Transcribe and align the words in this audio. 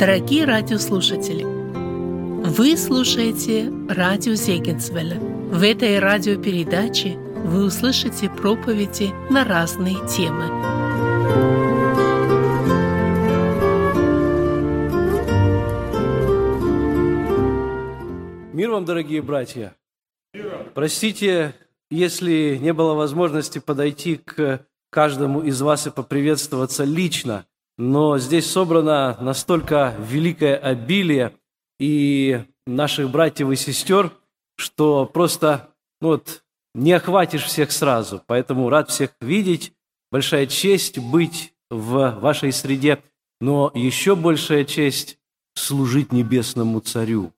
Дорогие 0.00 0.46
радиослушатели, 0.46 1.44
вы 1.44 2.74
слушаете 2.78 3.70
радио 3.86 4.32
Зегенсвелля. 4.32 5.20
В 5.20 5.62
этой 5.62 5.98
радиопередаче 5.98 7.18
вы 7.44 7.66
услышите 7.66 8.30
проповеди 8.30 9.10
на 9.30 9.44
разные 9.44 9.96
темы. 10.08 10.46
Мир 18.54 18.70
вам, 18.70 18.86
дорогие 18.86 19.20
братья! 19.20 19.76
Простите, 20.72 21.54
если 21.90 22.56
не 22.58 22.72
было 22.72 22.94
возможности 22.94 23.58
подойти 23.58 24.16
к 24.16 24.64
каждому 24.88 25.42
из 25.42 25.60
вас 25.60 25.86
и 25.86 25.90
поприветствоваться 25.90 26.84
лично, 26.84 27.44
но 27.80 28.18
здесь 28.18 28.44
собрано 28.44 29.16
настолько 29.22 29.94
великое 29.98 30.54
обилие 30.54 31.32
и 31.78 32.44
наших 32.66 33.10
братьев 33.10 33.50
и 33.50 33.56
сестер, 33.56 34.12
что 34.56 35.06
просто 35.06 35.70
ну 36.02 36.08
вот, 36.08 36.42
не 36.74 36.92
охватишь 36.92 37.44
всех 37.44 37.72
сразу. 37.72 38.22
Поэтому 38.26 38.68
рад 38.68 38.90
всех 38.90 39.12
видеть. 39.22 39.72
Большая 40.12 40.46
честь 40.46 40.98
быть 40.98 41.54
в 41.70 42.18
вашей 42.20 42.52
среде, 42.52 43.02
но 43.40 43.72
еще 43.74 44.14
большая 44.14 44.66
честь 44.66 45.18
служить 45.54 46.12
небесному 46.12 46.80
Царю. 46.80 47.32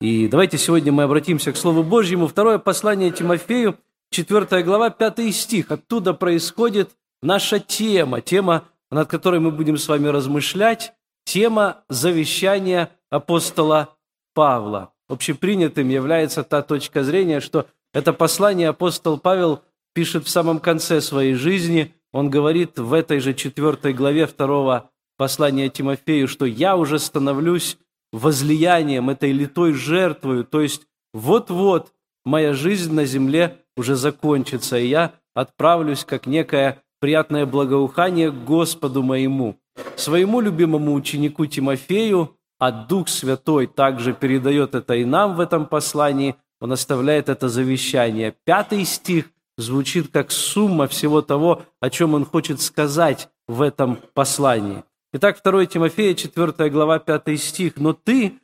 И 0.00 0.28
давайте 0.28 0.56
сегодня 0.56 0.92
мы 0.92 1.02
обратимся 1.02 1.50
к 1.50 1.56
Слову 1.56 1.82
Божьему. 1.82 2.28
Второе 2.28 2.58
послание 2.58 3.10
Тимофею, 3.10 3.76
4 4.12 4.62
глава, 4.62 4.90
5 4.90 5.34
стих. 5.34 5.72
Оттуда 5.72 6.14
происходит 6.14 6.90
наша 7.22 7.58
тема, 7.58 8.20
тема 8.20 8.68
над 8.90 9.08
которой 9.08 9.40
мы 9.40 9.50
будем 9.50 9.76
с 9.76 9.88
вами 9.88 10.08
размышлять, 10.08 10.92
тема 11.24 11.84
завещания 11.88 12.90
апостола 13.10 13.96
Павла. 14.34 14.92
Общепринятым 15.08 15.88
является 15.88 16.42
та 16.44 16.62
точка 16.62 17.02
зрения, 17.02 17.40
что 17.40 17.66
это 17.92 18.12
послание 18.12 18.68
апостол 18.68 19.18
Павел 19.18 19.62
пишет 19.92 20.24
в 20.26 20.30
самом 20.30 20.60
конце 20.60 21.00
своей 21.00 21.34
жизни. 21.34 21.94
Он 22.12 22.30
говорит 22.30 22.78
в 22.78 22.92
этой 22.92 23.20
же 23.20 23.34
четвертой 23.34 23.92
главе 23.92 24.26
второго 24.26 24.90
послания 25.16 25.68
Тимофею, 25.68 26.28
что 26.28 26.44
«я 26.44 26.76
уже 26.76 26.98
становлюсь 26.98 27.76
возлиянием 28.12 29.10
этой 29.10 29.32
литой 29.32 29.72
жертвою, 29.72 30.44
то 30.44 30.60
есть 30.60 30.86
вот-вот 31.12 31.92
моя 32.24 32.54
жизнь 32.54 32.92
на 32.92 33.04
земле 33.04 33.58
уже 33.76 33.96
закончится, 33.96 34.78
и 34.78 34.86
я 34.86 35.14
отправлюсь 35.34 36.04
как 36.04 36.26
некая 36.26 36.82
приятное 37.00 37.46
благоухание 37.46 38.30
Господу 38.30 39.02
моему, 39.02 39.56
своему 39.96 40.40
любимому 40.40 40.94
ученику 40.94 41.46
Тимофею, 41.46 42.36
а 42.58 42.70
Дух 42.70 43.08
Святой 43.08 43.66
также 43.66 44.12
передает 44.12 44.74
это 44.74 44.94
и 44.94 45.04
нам 45.04 45.34
в 45.34 45.40
этом 45.40 45.66
послании, 45.66 46.36
он 46.60 46.72
оставляет 46.72 47.30
это 47.30 47.48
завещание. 47.48 48.36
Пятый 48.44 48.84
стих 48.84 49.30
звучит 49.56 50.08
как 50.12 50.30
сумма 50.30 50.86
всего 50.86 51.22
того, 51.22 51.62
о 51.80 51.90
чем 51.90 52.14
он 52.14 52.24
хочет 52.24 52.60
сказать 52.60 53.30
в 53.48 53.62
этом 53.62 53.98
послании. 54.14 54.84
Итак, 55.12 55.40
2 55.42 55.66
Тимофея, 55.66 56.14
4 56.14 56.70
глава, 56.70 56.98
5 56.98 57.40
стих. 57.40 57.76
«Но 57.76 57.94
ты 57.94 58.38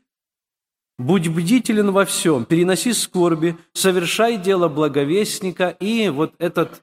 будь 0.98 1.28
бдителен 1.28 1.92
во 1.92 2.04
всем, 2.04 2.44
переноси 2.44 2.92
скорби, 2.92 3.56
совершай 3.74 4.38
дело 4.38 4.68
благовестника». 4.68 5.68
И 5.78 6.08
вот 6.08 6.34
этот 6.38 6.82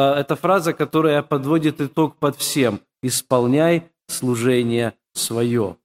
это 0.00 0.36
фраза, 0.36 0.72
которая 0.72 1.22
подводит 1.22 1.80
итог 1.80 2.16
под 2.16 2.36
всем. 2.36 2.80
«Исполняй 3.02 3.84
служение 4.08 4.94
свое». 5.14 5.76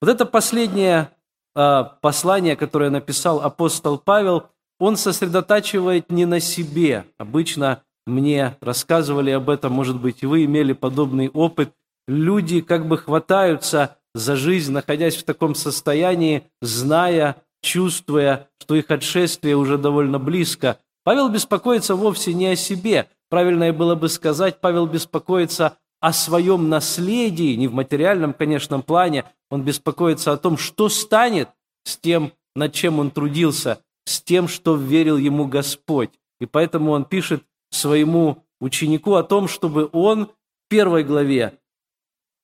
Вот 0.00 0.08
это 0.08 0.24
последнее 0.24 1.10
а, 1.54 1.84
послание, 2.00 2.56
которое 2.56 2.90
написал 2.90 3.40
апостол 3.40 3.98
Павел, 3.98 4.44
он 4.78 4.96
сосредотачивает 4.96 6.10
не 6.10 6.24
на 6.24 6.40
себе. 6.40 7.04
Обычно 7.18 7.82
мне 8.06 8.56
рассказывали 8.60 9.30
об 9.30 9.50
этом, 9.50 9.72
может 9.72 10.00
быть, 10.00 10.22
и 10.22 10.26
вы 10.26 10.44
имели 10.44 10.72
подобный 10.72 11.28
опыт. 11.28 11.72
Люди 12.08 12.60
как 12.60 12.86
бы 12.88 12.96
хватаются 12.96 13.98
за 14.14 14.36
жизнь, 14.36 14.72
находясь 14.72 15.16
в 15.16 15.24
таком 15.24 15.54
состоянии, 15.54 16.44
зная, 16.62 17.36
чувствуя, 17.62 18.48
что 18.58 18.74
их 18.74 18.90
отшествие 18.90 19.56
уже 19.56 19.76
довольно 19.76 20.18
близко. 20.18 20.78
Павел 21.02 21.28
беспокоится 21.28 21.94
вовсе 21.94 22.34
не 22.34 22.46
о 22.48 22.56
себе, 22.56 23.08
правильное 23.28 23.72
было 23.72 23.94
бы 23.94 24.08
сказать, 24.08 24.60
Павел 24.60 24.86
беспокоится 24.86 25.78
о 26.00 26.12
своем 26.12 26.68
наследии, 26.68 27.54
не 27.54 27.68
в 27.68 27.74
материальном, 27.74 28.32
конечно, 28.32 28.80
плане, 28.80 29.24
он 29.50 29.62
беспокоится 29.62 30.32
о 30.32 30.36
том, 30.36 30.56
что 30.56 30.88
станет 30.88 31.50
с 31.84 31.96
тем, 31.96 32.32
над 32.54 32.72
чем 32.72 32.98
он 32.98 33.10
трудился, 33.10 33.82
с 34.04 34.22
тем, 34.22 34.48
что 34.48 34.76
верил 34.76 35.16
ему 35.16 35.46
Господь. 35.46 36.10
И 36.40 36.46
поэтому 36.46 36.92
он 36.92 37.04
пишет 37.04 37.44
своему 37.70 38.44
ученику 38.60 39.14
о 39.14 39.22
том, 39.22 39.48
чтобы 39.48 39.88
он 39.92 40.26
в 40.26 40.30
первой 40.68 41.04
главе 41.04 41.58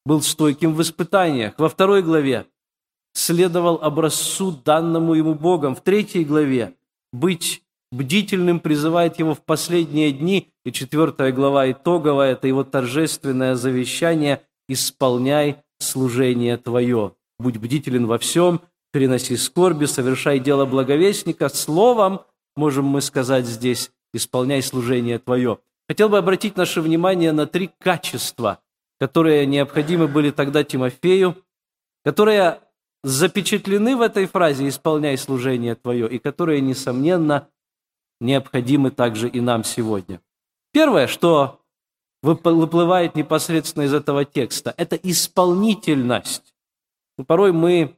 был 0.05 0.23
стойким 0.23 0.75
в 0.75 0.83
испытаниях, 0.83 1.59
во 1.59 1.69
второй 1.69 2.03
главе 2.03 2.47
следовал 3.12 3.77
образцу 3.83 4.53
данному 4.53 5.15
ему 5.15 5.34
Богом, 5.34 5.75
в 5.75 5.81
третьей 5.81 6.25
главе 6.25 6.75
быть 7.12 7.62
бдительным 7.96 8.60
призывает 8.60 9.18
его 9.18 9.34
в 9.34 9.42
последние 9.42 10.12
дни, 10.12 10.52
и 10.64 10.72
четвертая 10.72 11.32
глава 11.32 11.70
итоговая, 11.70 12.32
это 12.32 12.46
его 12.46 12.62
торжественное 12.62 13.54
завещание 13.54 14.42
«Исполняй 14.68 15.62
служение 15.78 16.56
твое». 16.56 17.14
Будь 17.38 17.56
бдителен 17.58 18.06
во 18.06 18.18
всем, 18.18 18.60
переноси 18.92 19.36
скорби, 19.36 19.86
совершай 19.86 20.38
дело 20.38 20.64
благовестника. 20.64 21.48
Словом, 21.48 22.20
можем 22.56 22.86
мы 22.86 23.00
сказать 23.00 23.46
здесь, 23.46 23.90
исполняй 24.14 24.62
служение 24.62 25.18
твое. 25.18 25.58
Хотел 25.88 26.08
бы 26.08 26.18
обратить 26.18 26.56
наше 26.56 26.80
внимание 26.80 27.32
на 27.32 27.46
три 27.46 27.70
качества, 27.78 28.60
которые 28.98 29.46
необходимы 29.46 30.08
были 30.08 30.30
тогда 30.30 30.64
Тимофею, 30.64 31.36
которые 32.04 32.60
запечатлены 33.04 33.96
в 33.96 34.00
этой 34.00 34.26
фразе 34.26 34.68
«исполняй 34.68 35.16
служение 35.16 35.74
твое» 35.74 36.08
и 36.08 36.18
которые, 36.18 36.60
несомненно, 36.60 37.48
необходимы 38.21 38.91
также 38.91 39.28
и 39.28 39.41
нам 39.41 39.65
сегодня. 39.65 40.21
Первое, 40.72 41.06
что 41.06 41.60
выплывает 42.22 43.15
непосредственно 43.15 43.84
из 43.84 43.94
этого 43.94 44.25
текста, 44.25 44.75
это 44.77 44.97
исполнительность. 44.97 46.55
Ну, 47.19 47.25
порой 47.25 47.53
мы 47.53 47.97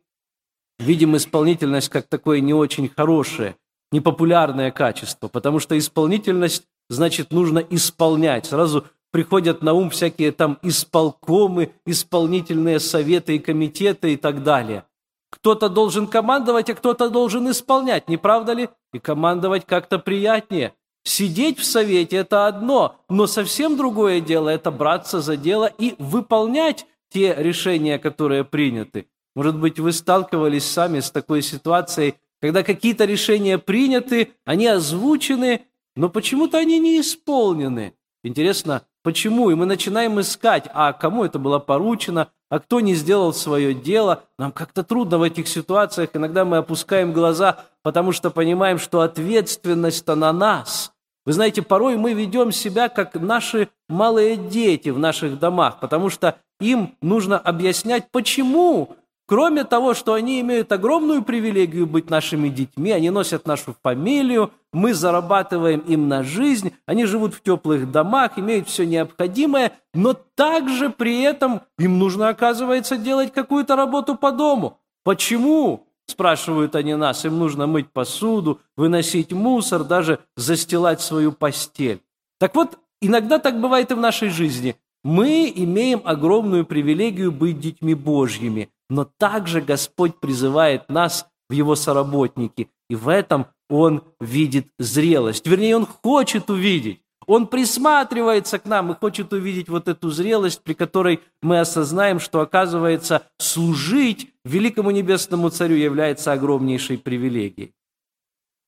видим 0.78 1.16
исполнительность 1.16 1.88
как 1.88 2.06
такое 2.06 2.40
не 2.40 2.54
очень 2.54 2.88
хорошее, 2.88 3.56
непопулярное 3.90 4.70
качество, 4.70 5.28
потому 5.28 5.60
что 5.60 5.76
исполнительность 5.78 6.66
значит 6.88 7.32
нужно 7.32 7.58
исполнять. 7.58 8.46
Сразу 8.46 8.86
приходят 9.10 9.62
на 9.62 9.72
ум 9.72 9.90
всякие 9.90 10.32
там 10.32 10.58
исполкомы, 10.62 11.72
исполнительные 11.86 12.80
советы 12.80 13.36
и 13.36 13.38
комитеты 13.38 14.12
и 14.12 14.16
так 14.16 14.42
далее. 14.42 14.84
Кто-то 15.30 15.68
должен 15.68 16.06
командовать, 16.06 16.70
а 16.70 16.74
кто-то 16.74 17.10
должен 17.10 17.50
исполнять, 17.50 18.08
не 18.08 18.16
правда 18.16 18.52
ли? 18.52 18.68
И 18.92 18.98
командовать 18.98 19.66
как-то 19.66 19.98
приятнее. 19.98 20.74
Сидеть 21.04 21.58
в 21.58 21.64
совете– 21.64 22.16
это 22.18 22.46
одно, 22.46 22.96
но 23.08 23.26
совсем 23.26 23.76
другое 23.76 24.20
дело– 24.20 24.48
это 24.50 24.70
браться 24.70 25.20
за 25.20 25.36
дело 25.36 25.66
и 25.66 25.94
выполнять 25.98 26.86
те 27.10 27.34
решения, 27.36 27.98
которые 27.98 28.44
приняты. 28.44 29.06
Может 29.34 29.58
быть, 29.58 29.78
вы 29.78 29.92
сталкивались 29.92 30.64
сами 30.64 31.00
с 31.00 31.10
такой 31.10 31.42
ситуацией, 31.42 32.16
когда 32.40 32.62
какие-то 32.62 33.04
решения 33.04 33.58
приняты, 33.58 34.32
они 34.44 34.66
озвучены, 34.66 35.62
но 35.96 36.08
почему-то 36.08 36.58
они 36.58 36.78
не 36.78 37.00
исполнены. 37.00 37.94
Интересно, 38.22 38.82
почему? 39.02 39.50
И 39.50 39.54
мы 39.54 39.66
начинаем 39.66 40.20
искать, 40.20 40.68
а 40.72 40.92
кому 40.92 41.24
это 41.24 41.38
было 41.38 41.58
поручено, 41.58 42.30
а 42.50 42.58
кто 42.60 42.80
не 42.80 42.94
сделал 42.94 43.32
свое 43.32 43.74
дело. 43.74 44.24
Нам 44.38 44.52
как-то 44.52 44.82
трудно 44.82 45.18
в 45.18 45.22
этих 45.22 45.48
ситуациях. 45.48 46.10
Иногда 46.14 46.44
мы 46.44 46.58
опускаем 46.58 47.12
глаза, 47.12 47.64
потому 47.82 48.12
что 48.12 48.30
понимаем, 48.30 48.78
что 48.78 49.00
ответственность-то 49.00 50.14
на 50.14 50.32
нас. 50.32 50.92
Вы 51.26 51.34
знаете, 51.34 51.60
порой 51.60 51.96
мы 51.96 52.14
ведем 52.14 52.52
себя, 52.52 52.88
как 52.88 53.14
наши 53.14 53.68
малые 53.88 54.36
дети 54.36 54.88
в 54.88 54.98
наших 54.98 55.38
домах, 55.38 55.78
потому 55.78 56.08
что 56.08 56.36
им 56.58 56.96
нужно 57.02 57.38
объяснять, 57.38 58.10
почему 58.10 58.96
Кроме 59.28 59.64
того, 59.64 59.92
что 59.92 60.14
они 60.14 60.40
имеют 60.40 60.72
огромную 60.72 61.22
привилегию 61.22 61.86
быть 61.86 62.08
нашими 62.08 62.48
детьми, 62.48 62.92
они 62.92 63.10
носят 63.10 63.46
нашу 63.46 63.76
фамилию, 63.82 64.52
мы 64.72 64.94
зарабатываем 64.94 65.80
им 65.80 66.08
на 66.08 66.22
жизнь, 66.22 66.72
они 66.86 67.04
живут 67.04 67.34
в 67.34 67.42
теплых 67.42 67.92
домах, 67.92 68.38
имеют 68.38 68.68
все 68.68 68.86
необходимое, 68.86 69.72
но 69.92 70.14
также 70.14 70.88
при 70.88 71.20
этом 71.20 71.60
им 71.78 71.98
нужно, 71.98 72.30
оказывается, 72.30 72.96
делать 72.96 73.30
какую-то 73.30 73.76
работу 73.76 74.14
по 74.14 74.32
дому. 74.32 74.78
Почему? 75.04 75.86
Спрашивают 76.06 76.74
они 76.74 76.94
нас. 76.94 77.26
Им 77.26 77.38
нужно 77.38 77.66
мыть 77.66 77.92
посуду, 77.92 78.62
выносить 78.78 79.32
мусор, 79.32 79.84
даже 79.84 80.20
застилать 80.38 81.02
свою 81.02 81.32
постель. 81.32 82.00
Так 82.40 82.54
вот, 82.54 82.78
иногда 83.02 83.38
так 83.38 83.60
бывает 83.60 83.90
и 83.90 83.94
в 83.94 84.00
нашей 84.00 84.30
жизни. 84.30 84.76
Мы 85.04 85.52
имеем 85.54 86.00
огромную 86.02 86.64
привилегию 86.64 87.30
быть 87.30 87.60
детьми 87.60 87.92
Божьими– 87.92 88.70
но 88.88 89.04
также 89.04 89.60
Господь 89.60 90.18
призывает 90.20 90.88
нас 90.88 91.26
в 91.48 91.52
Его 91.52 91.74
соработники, 91.74 92.70
и 92.88 92.94
в 92.94 93.08
этом 93.08 93.46
Он 93.68 94.02
видит 94.20 94.68
зрелость. 94.78 95.46
Вернее, 95.46 95.76
Он 95.76 95.86
хочет 95.86 96.50
увидеть. 96.50 97.00
Он 97.26 97.46
присматривается 97.46 98.58
к 98.58 98.64
нам 98.64 98.90
и 98.90 98.94
хочет 98.94 99.34
увидеть 99.34 99.68
вот 99.68 99.86
эту 99.86 100.10
зрелость, 100.10 100.62
при 100.62 100.72
которой 100.72 101.20
мы 101.42 101.60
осознаем, 101.60 102.20
что, 102.20 102.40
оказывается, 102.40 103.22
служить 103.38 104.32
великому 104.46 104.90
небесному 104.90 105.50
царю 105.50 105.76
является 105.76 106.32
огромнейшей 106.32 106.96
привилегией. 106.96 107.74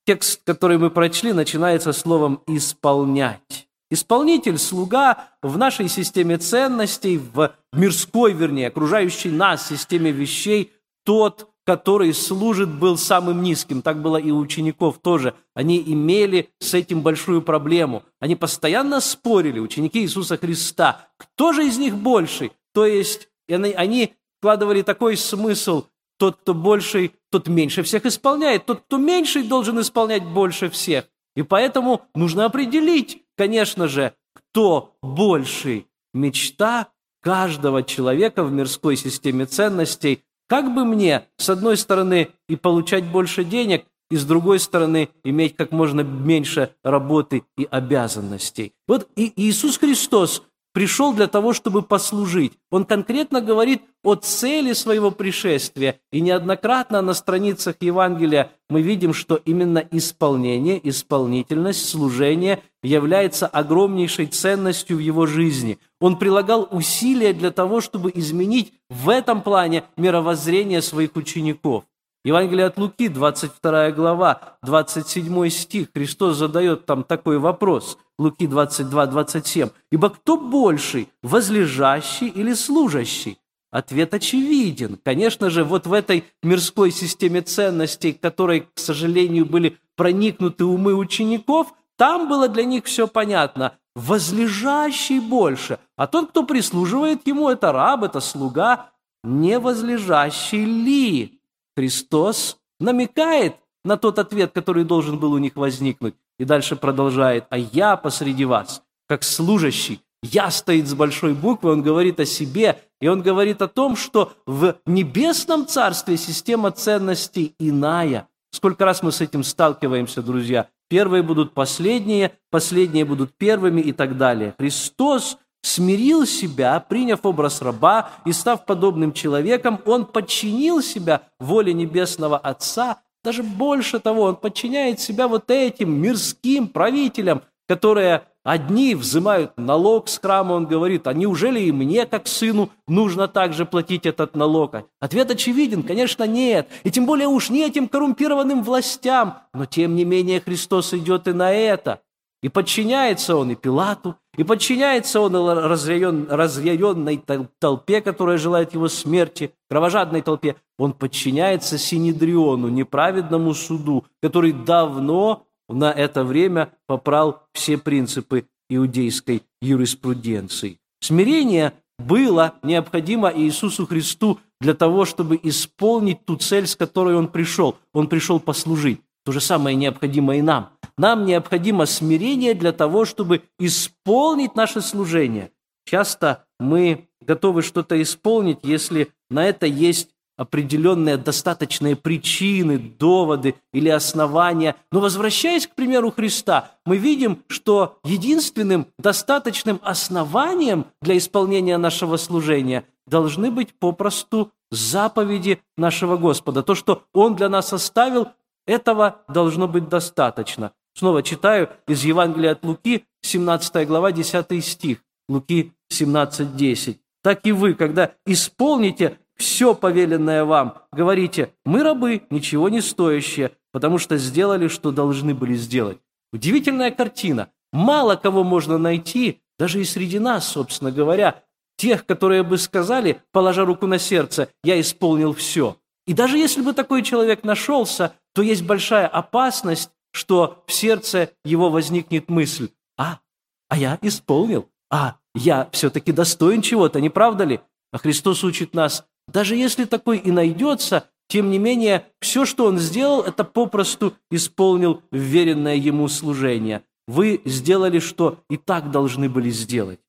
Текст, 0.05 0.43
который 0.45 0.77
мы 0.77 0.91
прочли, 0.91 1.33
начинается 1.33 1.95
словом 1.95 2.43
«исполнять». 2.47 3.70
Исполнитель, 3.91 4.57
слуга 4.57 5.31
в 5.43 5.59
нашей 5.59 5.89
системе 5.89 6.39
ценностей, 6.39 7.19
в 7.19 7.53
мирской, 7.73 8.33
вернее, 8.33 8.69
окружающей 8.69 9.31
нас 9.31 9.69
системе 9.69 10.13
вещей, 10.13 10.73
тот, 11.05 11.49
который 11.67 12.15
служит, 12.15 12.69
был 12.69 12.97
самым 12.97 13.43
низким. 13.43 13.83
Так 13.83 14.01
было 14.01 14.17
и 14.17 14.31
у 14.31 14.39
учеников 14.39 14.99
тоже. 15.03 15.35
Они 15.55 15.81
имели 15.81 16.51
с 16.61 16.73
этим 16.75 17.03
большую 17.03 17.43
проблему. 17.43 18.05
Они 18.21 18.37
постоянно 18.37 19.01
спорили, 19.01 19.59
ученики 19.59 20.01
Иисуса 20.01 20.37
Христа, 20.37 21.09
кто 21.17 21.53
же 21.53 21.67
из 21.67 21.77
них 21.79 21.97
больший? 21.97 22.53
То 22.73 22.87
есть 22.87 23.29
они, 23.49 24.15
вкладывали 24.39 24.83
такой 24.83 25.17
смысл, 25.17 25.87
тот, 26.17 26.37
кто 26.37 26.55
больший, 26.55 27.13
тот 27.31 27.49
меньше 27.49 27.83
всех 27.83 28.07
исполняет, 28.07 28.67
тот, 28.67 28.83
кто 28.83 28.99
меньший, 28.99 29.43
должен 29.43 29.81
исполнять 29.81 30.25
больше 30.25 30.71
всех. 30.71 31.07
И 31.37 31.43
поэтому 31.43 32.03
нужно 32.15 32.45
определить, 32.45 33.23
конечно 33.41 33.89
же, 33.89 34.13
кто 34.35 34.93
больший. 35.03 35.87
Мечта 36.13 36.89
каждого 37.23 37.83
человека 37.83 38.45
в 38.45 38.53
мирской 38.53 38.97
системе 38.97 39.47
ценностей, 39.47 40.25
как 40.47 40.75
бы 40.75 40.85
мне, 40.85 41.27
с 41.39 41.49
одной 41.49 41.79
стороны, 41.79 42.29
и 42.51 42.57
получать 42.57 43.05
больше 43.05 43.45
денег, 43.45 43.87
и 44.11 44.17
с 44.17 44.27
другой 44.27 44.59
стороны, 44.59 45.09
иметь 45.25 45.57
как 45.57 45.73
можно 45.73 46.03
меньше 46.03 46.75
работы 46.85 47.45
и 47.57 47.67
обязанностей. 47.71 48.75
Вот 48.87 49.09
и 49.17 49.33
Иисус 49.37 49.79
Христос 49.79 50.43
пришел 50.73 51.13
для 51.13 51.27
того, 51.27 51.53
чтобы 51.53 51.83
послужить. 51.83 52.53
Он 52.71 52.85
конкретно 52.85 53.41
говорит 53.41 53.83
о 54.03 54.15
цели 54.15 54.73
своего 54.73 55.11
пришествия. 55.11 56.01
И 56.13 56.21
неоднократно 56.21 57.03
на 57.03 57.15
страницах 57.15 57.77
Евангелия 57.81 58.53
мы 58.69 58.83
видим, 58.83 59.13
что 59.13 59.37
именно 59.37 59.79
исполнение, 59.91 60.81
исполнительность, 60.89 61.89
служение 61.89 62.63
является 62.83 63.47
огромнейшей 63.47 64.27
ценностью 64.27 64.97
в 64.97 65.01
его 65.01 65.27
жизни. 65.27 65.79
Он 66.01 66.19
прилагал 66.19 66.69
усилия 66.71 67.33
для 67.33 67.51
того, 67.51 67.81
чтобы 67.81 68.11
изменить 68.15 68.73
в 68.89 69.09
этом 69.09 69.43
плане 69.43 69.85
мировоззрение 69.97 70.81
своих 70.81 71.17
учеников. 71.17 71.85
Евангелие 72.23 72.67
от 72.67 72.77
Луки, 72.77 73.09
22 73.09 73.93
глава, 73.93 74.59
27 74.63 75.49
стих, 75.49 75.89
Христос 75.95 76.37
задает 76.37 76.85
там 76.85 77.03
такой 77.03 77.39
вопрос, 77.39 77.97
Луки 78.19 78.47
22, 78.47 79.07
27. 79.07 79.71
«Ибо 79.91 80.11
кто 80.11 80.37
больший, 80.37 81.09
возлежащий 81.23 82.29
или 82.29 82.53
служащий?» 82.53 83.39
Ответ 83.71 84.13
очевиден. 84.13 84.99
Конечно 85.03 85.49
же, 85.49 85.65
вот 85.65 85.87
в 85.87 85.93
этой 85.95 86.25
мирской 86.43 86.91
системе 86.91 87.41
ценностей, 87.41 88.13
которой, 88.13 88.69
к 88.75 88.79
сожалению, 88.79 89.47
были 89.47 89.79
проникнуты 89.97 90.65
умы 90.65 90.95
учеников, 90.95 91.73
там 91.97 92.29
было 92.29 92.49
для 92.49 92.65
них 92.65 92.85
все 92.85 93.07
понятно. 93.07 93.75
Возлежащий 93.95 95.21
больше. 95.21 95.79
А 95.97 96.07
тот, 96.07 96.31
кто 96.31 96.43
прислуживает 96.43 97.27
ему, 97.27 97.49
это 97.49 97.73
раб, 97.73 98.03
это 98.03 98.21
слуга, 98.21 98.91
не 99.23 99.59
возлежащий 99.59 100.65
ли? 100.65 101.40
Христос 101.77 102.59
намекает 102.79 103.57
на 103.85 103.97
тот 103.97 104.19
ответ, 104.19 104.53
который 104.53 104.85
должен 104.85 105.19
был 105.19 105.33
у 105.33 105.39
них 105.39 105.57
возникнуть. 105.57 106.15
И 106.39 106.45
дальше 106.45 106.77
продолжает. 106.77 107.45
«А 107.51 107.59
я 107.59 107.97
посреди 107.97 108.45
вас, 108.45 108.83
как 109.07 109.23
служащий, 109.23 110.01
я 110.23 110.51
стоит 110.51 110.87
с 110.87 110.95
большой 110.95 111.35
буквы, 111.35 111.73
он 111.73 111.83
говорит 111.83 112.21
о 112.21 112.27
себе, 112.27 112.79
и 113.01 113.09
он 113.09 113.23
говорит 113.23 113.63
о 113.63 113.69
том, 113.69 113.97
что 113.97 114.35
в 114.47 114.77
небесном 114.85 115.67
царстве 115.67 116.19
система 116.19 116.71
ценностей 116.71 117.55
иная. 117.59 118.29
Сколько 118.53 118.85
раз 118.85 119.03
мы 119.03 119.13
с 119.13 119.21
этим 119.21 119.43
сталкиваемся, 119.43 120.23
друзья? 120.23 120.69
Первые 120.89 121.23
будут 121.23 121.55
последние, 121.55 122.33
последние 122.51 123.05
будут 123.05 123.33
первыми 123.37 123.81
и 123.81 123.93
так 123.93 124.19
далее. 124.19 124.55
Христос 124.59 125.39
смирил 125.63 126.27
себя, 126.27 126.81
приняв 126.81 127.21
образ 127.25 127.63
раба 127.63 128.11
и 128.25 128.33
став 128.33 128.65
подобным 128.65 129.13
человеком, 129.13 129.81
он 129.87 130.07
подчинил 130.07 130.83
себя 130.83 131.23
воле 131.39 131.73
Небесного 131.73 132.39
Отца, 132.39 132.99
даже 133.23 133.43
больше 133.43 134.01
того, 134.01 134.23
он 134.23 134.37
подчиняет 134.37 135.01
себя 135.01 135.29
вот 135.29 135.51
этим 135.51 135.93
мирским 136.01 136.69
правителям, 136.69 137.43
которые 137.69 138.23
одни 138.43 138.95
взимают 138.95 139.53
налог 139.57 140.09
с 140.09 140.19
храма, 140.19 140.55
он 140.55 140.67
говорит, 140.67 141.07
а 141.07 141.13
неужели 141.13 141.61
и 141.61 141.73
мне, 141.73 142.07
как 142.07 142.27
сыну, 142.27 142.71
нужно 142.89 143.29
также 143.29 143.67
платить 143.67 144.07
этот 144.07 144.35
налог? 144.35 144.75
Ответ 145.01 145.31
очевиден, 145.31 145.83
конечно, 145.83 146.25
нет. 146.25 146.69
И 146.85 146.91
тем 146.91 147.07
более 147.07 147.29
уж 147.29 147.51
не 147.51 147.65
этим 147.65 147.89
коррумпированным 147.89 148.63
властям. 148.63 149.39
Но 149.53 149.67
тем 149.67 149.95
не 149.95 150.05
менее 150.05 150.41
Христос 150.41 150.95
идет 150.95 151.29
и 151.29 151.33
на 151.33 151.53
это. 151.53 152.01
И 152.43 152.49
подчиняется 152.49 153.37
он 153.37 153.51
и 153.51 153.55
Пилату, 153.55 154.17
и 154.41 154.43
подчиняется 154.43 155.21
он 155.21 155.37
разъярен, 155.37 156.27
разъяренной 156.31 157.23
толпе, 157.59 158.01
которая 158.01 158.39
желает 158.39 158.73
его 158.73 158.89
смерти, 158.89 159.53
кровожадной 159.69 160.23
толпе. 160.23 160.57
Он 160.79 160.95
подчиняется 160.95 161.77
Синедриону, 161.77 162.69
неправедному 162.69 163.53
суду, 163.53 164.07
который 164.23 164.53
давно 164.53 165.45
на 165.69 165.93
это 165.93 166.25
время 166.25 166.73
попрал 166.87 167.43
все 167.53 167.77
принципы 167.77 168.47
иудейской 168.71 169.43
юриспруденции. 169.61 170.79
Смирение 171.01 171.75
было 171.99 172.55
необходимо 172.63 173.31
Иисусу 173.31 173.87
Христу 173.87 174.41
для 174.59 174.73
того, 174.73 175.05
чтобы 175.05 175.39
исполнить 175.43 176.25
ту 176.25 176.37
цель, 176.37 176.67
с 176.67 176.77
которой 176.77 177.15
Он 177.15 177.29
пришел. 177.29 177.77
Он 177.93 178.09
пришел 178.09 178.41
послужить. 178.41 179.03
То 179.25 179.33
же 179.33 179.41
самое 179.41 179.77
необходимо 179.77 180.37
и 180.37 180.43
нам. 180.43 180.71
Нам 180.97 181.25
необходимо 181.25 181.87
смирение 181.87 182.55
для 182.55 182.73
того, 182.73 183.05
чтобы 183.05 183.43
исполнить 183.59 184.55
наше 184.55 184.81
служение. 184.81 185.51
Часто 185.85 186.45
мы 186.59 187.09
готовы 187.21 187.63
что-то 187.63 188.01
исполнить, 188.01 188.59
если 188.63 189.13
на 189.29 189.47
это 189.47 189.67
есть 189.67 190.11
определенные 190.41 191.19
достаточные 191.19 191.97
причины, 191.97 192.79
доводы 192.79 193.57
или 193.75 193.91
основания. 193.91 194.75
Но 194.91 195.01
возвращаясь 195.01 195.67
к 195.67 195.75
примеру 195.75 196.11
Христа, 196.11 196.71
мы 196.87 196.97
видим, 196.97 197.43
что 197.49 197.99
единственным 198.05 198.87
достаточным 198.99 199.81
основанием 199.83 200.87
для 201.03 201.19
исполнения 201.19 201.77
нашего 201.77 202.17
служения 202.17 202.87
должны 203.07 203.51
быть 203.51 203.75
попросту 203.79 204.51
заповеди 204.71 205.61
нашего 205.77 206.17
Господа. 206.17 206.63
То, 206.63 206.75
что 206.75 207.03
Он 207.13 207.37
для 207.37 207.51
нас 207.51 207.75
оставил, 207.75 208.29
этого 208.71 209.23
должно 209.29 209.67
быть 209.67 209.89
достаточно. 209.89 210.73
Снова 210.95 211.23
читаю 211.23 211.71
из 211.89 212.05
Евангелия 212.05 212.53
от 212.53 212.65
Луки, 212.65 213.05
17 213.23 213.87
глава, 213.87 214.13
10 214.13 214.65
стих. 214.65 214.99
Луки 215.29 215.73
17, 215.89 216.57
10. 216.57 217.01
«Так 217.23 217.47
и 217.47 217.53
вы, 217.53 217.75
когда 217.75 218.13
исполните 218.27 219.19
все 219.37 219.75
повеленное 219.75 220.45
вам, 220.45 220.79
говорите, 220.93 221.53
мы 221.65 221.83
рабы, 221.83 222.23
ничего 222.31 222.69
не 222.69 222.81
стоящие, 222.81 223.53
потому 223.73 223.99
что 223.99 224.17
сделали, 224.17 224.69
что 224.69 224.91
должны 224.91 225.35
были 225.35 225.55
сделать». 225.55 225.99
Удивительная 226.33 226.91
картина. 226.91 227.51
Мало 227.73 228.17
кого 228.17 228.45
можно 228.45 228.79
найти, 228.79 229.43
даже 229.59 229.81
и 229.81 229.85
среди 229.85 230.19
нас, 230.19 230.49
собственно 230.49 230.91
говоря, 230.91 231.43
тех, 231.77 232.07
которые 232.07 232.43
бы 232.43 232.59
сказали, 232.59 233.23
положа 233.33 233.65
руку 233.65 233.87
на 233.87 233.99
сердце, 233.99 234.49
я 234.63 234.81
исполнил 234.81 235.33
все. 235.35 235.77
И 236.11 236.13
даже 236.13 236.39
если 236.39 236.61
бы 236.61 236.73
такой 236.73 237.05
человек 237.05 237.45
нашелся, 237.45 238.15
то 238.35 238.43
есть 238.43 238.65
большая 238.65 239.07
опасность, 239.07 239.93
что 240.11 240.65
в 240.67 240.73
сердце 240.73 241.31
его 241.45 241.71
возникнет 241.71 242.29
мысль, 242.29 242.71
а, 242.99 243.21
а 243.69 243.79
я 243.79 243.97
исполнил, 244.03 244.69
а 244.91 245.19
я 245.37 245.69
все-таки 245.71 246.11
достоин 246.11 246.63
чего-то, 246.63 247.01
не 247.01 247.11
правда 247.11 247.45
ли? 247.45 247.61
А 247.93 247.99
Христос 247.99 248.43
учит 248.43 248.75
нас, 248.75 249.07
даже 249.29 249.55
если 249.55 249.85
такой 249.85 250.19
и 250.19 250.33
найдется, 250.33 251.09
тем 251.29 251.49
не 251.49 251.61
менее, 251.61 252.07
все, 252.21 252.45
что 252.45 252.65
он 252.65 252.81
сделал, 252.81 253.23
это 253.23 253.45
попросту 253.45 254.15
исполнил 254.33 255.05
веренное 255.13 255.77
ему 255.77 256.09
служение. 256.09 256.83
Вы 257.07 257.41
сделали, 257.45 258.01
что 258.01 258.41
и 258.51 258.57
так 258.57 258.91
должны 258.91 259.29
были 259.29 259.51
сделать. 259.51 260.01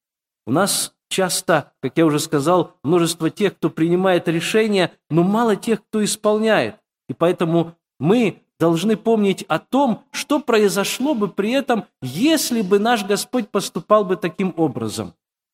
У 0.47 0.51
нас 0.51 0.95
часто, 1.11 1.73
как 1.81 1.97
я 1.97 2.05
уже 2.05 2.19
сказал, 2.19 2.73
множество 2.83 3.29
тех, 3.29 3.55
кто 3.55 3.69
принимает 3.69 4.27
решения, 4.27 4.91
но 5.09 5.23
мало 5.23 5.55
тех, 5.55 5.83
кто 5.83 6.03
исполняет. 6.03 6.77
И 7.07 7.13
поэтому 7.13 7.75
мы 7.99 8.41
должны 8.59 8.95
помнить 8.95 9.43
о 9.47 9.59
том, 9.59 10.03
что 10.11 10.39
произошло 10.39 11.13
бы 11.13 11.27
при 11.27 11.51
этом, 11.51 11.85
если 12.01 12.61
бы 12.61 12.79
наш 12.79 13.03
Господь 13.03 13.49
поступал 13.49 14.05
бы 14.05 14.15
таким 14.15 14.53
образом. 14.57 15.13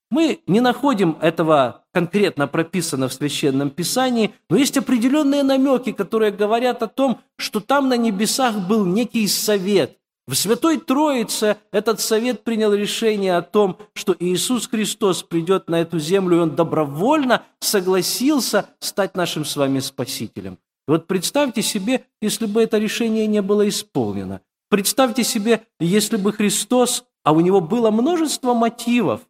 Мы 0.09 0.39
не 0.47 0.61
находим 0.61 1.17
этого 1.21 1.83
конкретно 1.91 2.47
прописано 2.47 3.09
в 3.09 3.13
Священном 3.13 3.71
Писании, 3.71 4.33
но 4.49 4.55
есть 4.55 4.77
определенные 4.77 5.43
намеки, 5.43 5.91
которые 5.91 6.31
говорят 6.31 6.81
о 6.83 6.87
том, 6.87 7.19
что 7.37 7.59
там 7.59 7.89
на 7.89 7.97
небесах 7.97 8.55
был 8.55 8.85
некий 8.85 9.27
совет. 9.27 9.96
В 10.27 10.35
Святой 10.35 10.77
Троице 10.77 11.55
этот 11.71 12.01
совет 12.01 12.43
принял 12.43 12.73
решение 12.73 13.37
о 13.37 13.41
том, 13.41 13.77
что 13.93 14.13
Иисус 14.19 14.67
Христос 14.67 15.23
придет 15.23 15.69
на 15.69 15.79
эту 15.79 15.99
землю, 15.99 16.37
и 16.37 16.41
Он 16.41 16.53
добровольно 16.53 17.43
согласился 17.61 18.69
стать 18.79 19.15
нашим 19.15 19.45
с 19.45 19.55
вами 19.55 19.79
Спасителем. 19.79 20.59
И 20.87 20.91
вот 20.91 21.07
представьте 21.07 21.61
себе, 21.61 22.03
если 22.21 22.45
бы 22.45 22.61
это 22.61 22.77
решение 22.77 23.25
не 23.25 23.41
было 23.41 23.69
исполнено. 23.69 24.41
Представьте 24.69 25.23
себе, 25.23 25.61
если 25.79 26.17
бы 26.17 26.33
Христос, 26.33 27.05
а 27.23 27.31
у 27.31 27.39
Него 27.39 27.61
было 27.61 27.89
множество 27.89 28.53
мотивов, 28.53 29.21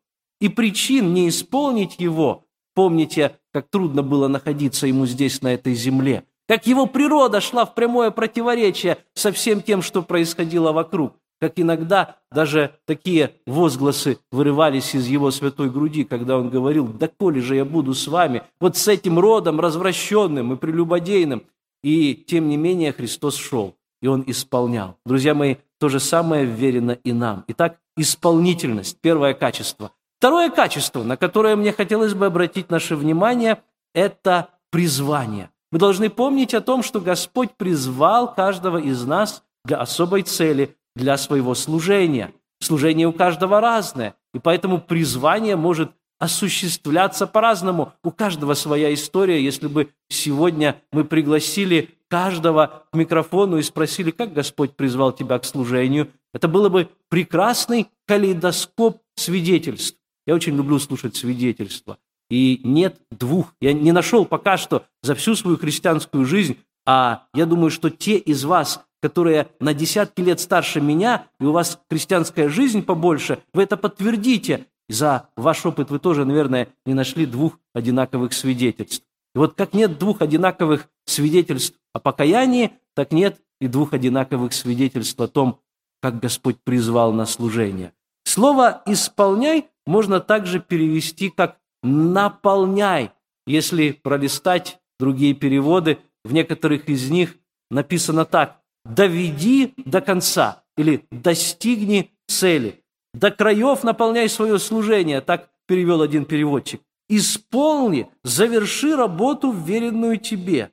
и 0.42 0.50
причин 0.50 1.14
не 1.14 1.30
исполнить 1.30 2.00
его. 2.00 2.46
Помните, 2.74 3.36
как 3.54 3.70
трудно 3.70 4.02
было 4.02 4.28
находиться 4.28 4.88
ему 4.88 5.06
здесь, 5.06 5.44
на 5.44 5.54
этой 5.54 5.76
земле, 5.76 6.24
как 6.48 6.68
его 6.68 6.86
природа 6.86 7.42
шла 7.42 7.66
в 7.66 7.76
прямое 7.76 8.12
противоречие 8.12 8.98
со 9.14 9.32
всем 9.32 9.62
тем, 9.62 9.82
что 9.82 10.02
происходило 10.02 10.72
вокруг, 10.72 11.14
как 11.40 11.54
иногда 11.60 12.16
даже 12.32 12.72
такие 12.86 13.34
возгласы 13.46 14.20
вырывались 14.32 14.96
из 14.96 15.08
его 15.08 15.30
святой 15.32 15.70
груди, 15.70 16.04
когда 16.04 16.38
он 16.38 16.50
говорил, 16.50 16.88
«Да 16.88 17.08
коли 17.08 17.40
же 17.40 17.56
я 17.56 17.66
буду 17.66 17.94
с 17.94 18.08
вами, 18.08 18.44
вот 18.60 18.78
с 18.78 18.88
этим 18.88 19.20
родом 19.20 19.60
развращенным 19.60 20.54
и 20.54 20.58
прелюбодейным». 20.58 21.44
И 21.84 22.16
тем 22.16 22.50
не 22.50 22.58
менее 22.58 22.92
Христос 22.92 23.36
шел, 23.36 23.76
и 24.02 24.08
он 24.08 24.24
исполнял. 24.26 24.98
Друзья 25.06 25.36
мои, 25.36 25.58
то 25.80 25.90
же 25.90 26.00
самое 26.00 26.44
верено 26.44 26.92
и 26.92 27.14
нам. 27.14 27.44
Итак, 27.48 27.78
исполнительность– 27.96 28.98
первое 29.02 29.34
качество. 29.34 29.92
Второе 30.18 30.50
качество, 30.50 31.04
на 31.04 31.18
которое 31.18 31.56
мне 31.56 31.72
хотелось 31.72 32.16
бы 32.16 32.26
обратить 32.26 32.72
наше 32.72 32.96
внимание, 32.96 33.62
это 33.94 34.50
призвание. 34.72 35.52
Мы 35.72 35.80
должны 35.80 36.10
помнить 36.10 36.54
о 36.54 36.62
том, 36.62 36.82
что 36.84 37.02
Господь 37.02 37.52
призвал 37.58 38.34
каждого 38.34 38.78
из 38.78 39.04
нас 39.06 39.44
для 39.66 39.78
особой 39.78 40.24
цели, 40.24 40.76
для 40.96 41.18
своего 41.18 41.56
служения. 41.56 42.34
Служение 42.60 43.08
у 43.08 43.14
каждого 43.14 43.62
разное, 43.62 44.16
и 44.34 44.40
поэтому 44.40 44.80
призвание 44.80 45.56
может 45.56 45.92
осуществляться 46.20 47.28
по-разному. 47.28 47.94
У 48.04 48.12
каждого 48.12 48.54
своя 48.56 48.94
история. 48.94 49.44
Если 49.44 49.68
бы 49.68 49.90
сегодня 50.10 50.82
мы 50.92 51.04
пригласили 51.04 51.98
каждого 52.08 52.86
к 52.92 52.96
микрофону 52.96 53.58
и 53.58 53.62
спросили, 53.62 54.12
как 54.12 54.34
Господь 54.34 54.76
призвал 54.76 55.12
тебя 55.12 55.38
к 55.38 55.46
служению, 55.46 56.12
это 56.34 56.48
было 56.48 56.70
бы 56.70 56.90
прекрасный 57.10 57.88
калейдоскоп 58.08 59.02
свидетельств. 59.16 59.98
Я 60.26 60.36
очень 60.36 60.56
люблю 60.56 60.80
слушать 60.80 61.16
свидетельства. 61.16 61.98
И 62.30 62.60
нет 62.64 63.00
двух, 63.12 63.54
я 63.62 63.74
не 63.74 63.92
нашел 63.92 64.26
пока 64.26 64.58
что 64.58 64.84
за 65.02 65.16
всю 65.16 65.36
свою 65.36 65.58
христианскую 65.58 66.26
жизнь, 66.26 66.58
а 66.86 67.28
я 67.34 67.46
думаю, 67.46 67.70
что 67.70 67.90
те 67.90 68.18
из 68.18 68.44
вас, 68.44 68.86
которые 69.02 69.48
на 69.60 69.74
десятки 69.74 70.22
лет 70.22 70.40
старше 70.40 70.82
меня, 70.82 71.28
и 71.40 71.46
у 71.46 71.52
вас 71.52 71.80
христианская 71.90 72.50
жизнь 72.50 72.82
побольше, 72.82 73.40
вы 73.54 73.64
это 73.64 73.78
подтвердите. 73.78 74.66
За 74.90 75.30
ваш 75.36 75.66
опыт 75.66 75.90
вы 75.90 76.00
тоже, 76.00 76.24
наверное, 76.24 76.70
не 76.86 76.94
нашли 76.94 77.26
двух 77.26 77.60
одинаковых 77.74 78.32
свидетельств. 78.34 79.06
И 79.36 79.38
вот 79.38 79.56
как 79.56 79.74
нет 79.74 80.00
двух 80.00 80.22
одинаковых 80.22 80.88
свидетельств 81.06 81.78
о 81.94 82.00
покаянии, 82.00 82.72
так 82.96 83.12
нет 83.12 83.40
и 83.60 83.68
двух 83.68 83.94
одинаковых 83.94 84.54
свидетельств 84.54 85.20
о 85.20 85.28
том, 85.28 85.60
как 86.02 86.20
Господь 86.20 86.58
призвал 86.64 87.12
на 87.12 87.26
служение. 87.26 87.94
Слово 88.24 88.82
«исполняй» 88.86 89.68
можно 89.86 90.20
также 90.20 90.60
перевести 90.60 91.30
как 91.30 91.58
«наполняй». 91.88 93.12
Если 93.46 93.92
пролистать 93.92 94.80
другие 95.00 95.34
переводы, 95.34 96.00
в 96.24 96.34
некоторых 96.34 96.90
из 96.90 97.10
них 97.10 97.36
написано 97.72 98.26
так 98.26 98.62
«доведи 98.86 99.74
до 99.78 100.02
конца» 100.02 100.64
или 100.76 101.06
«достигни 101.12 102.12
цели». 102.28 102.84
«До 103.14 103.32
краев 103.32 103.84
наполняй 103.84 104.30
свое 104.30 104.60
служение», 104.60 105.22
так 105.22 105.50
перевел 105.66 106.02
один 106.02 106.26
переводчик. 106.26 106.82
«Исполни, 107.10 108.10
заверши 108.24 108.96
работу, 108.96 109.52
веренную 109.52 110.18
тебе». 110.18 110.72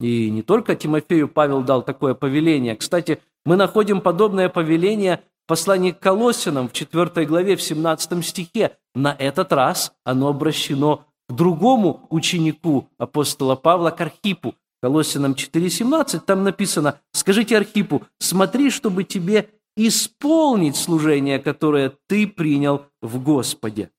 И 0.00 0.30
не 0.30 0.42
только 0.42 0.76
Тимофею 0.76 1.28
Павел 1.28 1.62
дал 1.62 1.82
такое 1.82 2.14
повеление. 2.14 2.76
Кстати, 2.76 3.20
мы 3.44 3.56
находим 3.56 4.00
подобное 4.00 4.48
повеление 4.48 5.22
Послание 5.46 5.92
к 5.92 6.00
Колоссянам 6.00 6.68
в 6.68 6.72
4 6.72 7.26
главе, 7.26 7.56
в 7.56 7.62
17 7.62 8.24
стихе. 8.24 8.78
На 8.94 9.14
этот 9.18 9.52
раз 9.52 9.92
оно 10.02 10.28
обращено 10.28 11.04
к 11.28 11.32
другому 11.32 12.06
ученику 12.08 12.88
апостола 12.96 13.54
Павла, 13.54 13.90
к 13.90 14.00
Архипу. 14.00 14.54
Колоссянам 14.82 15.32
4,17 15.32 16.20
там 16.20 16.44
написано, 16.44 17.00
«Скажите 17.12 17.56
Архипу, 17.56 18.02
смотри, 18.18 18.70
чтобы 18.70 19.04
тебе 19.04 19.50
исполнить 19.76 20.76
служение, 20.76 21.38
которое 21.38 21.92
ты 22.06 22.26
принял 22.26 22.86
в 23.02 23.22
Господе». 23.22 23.90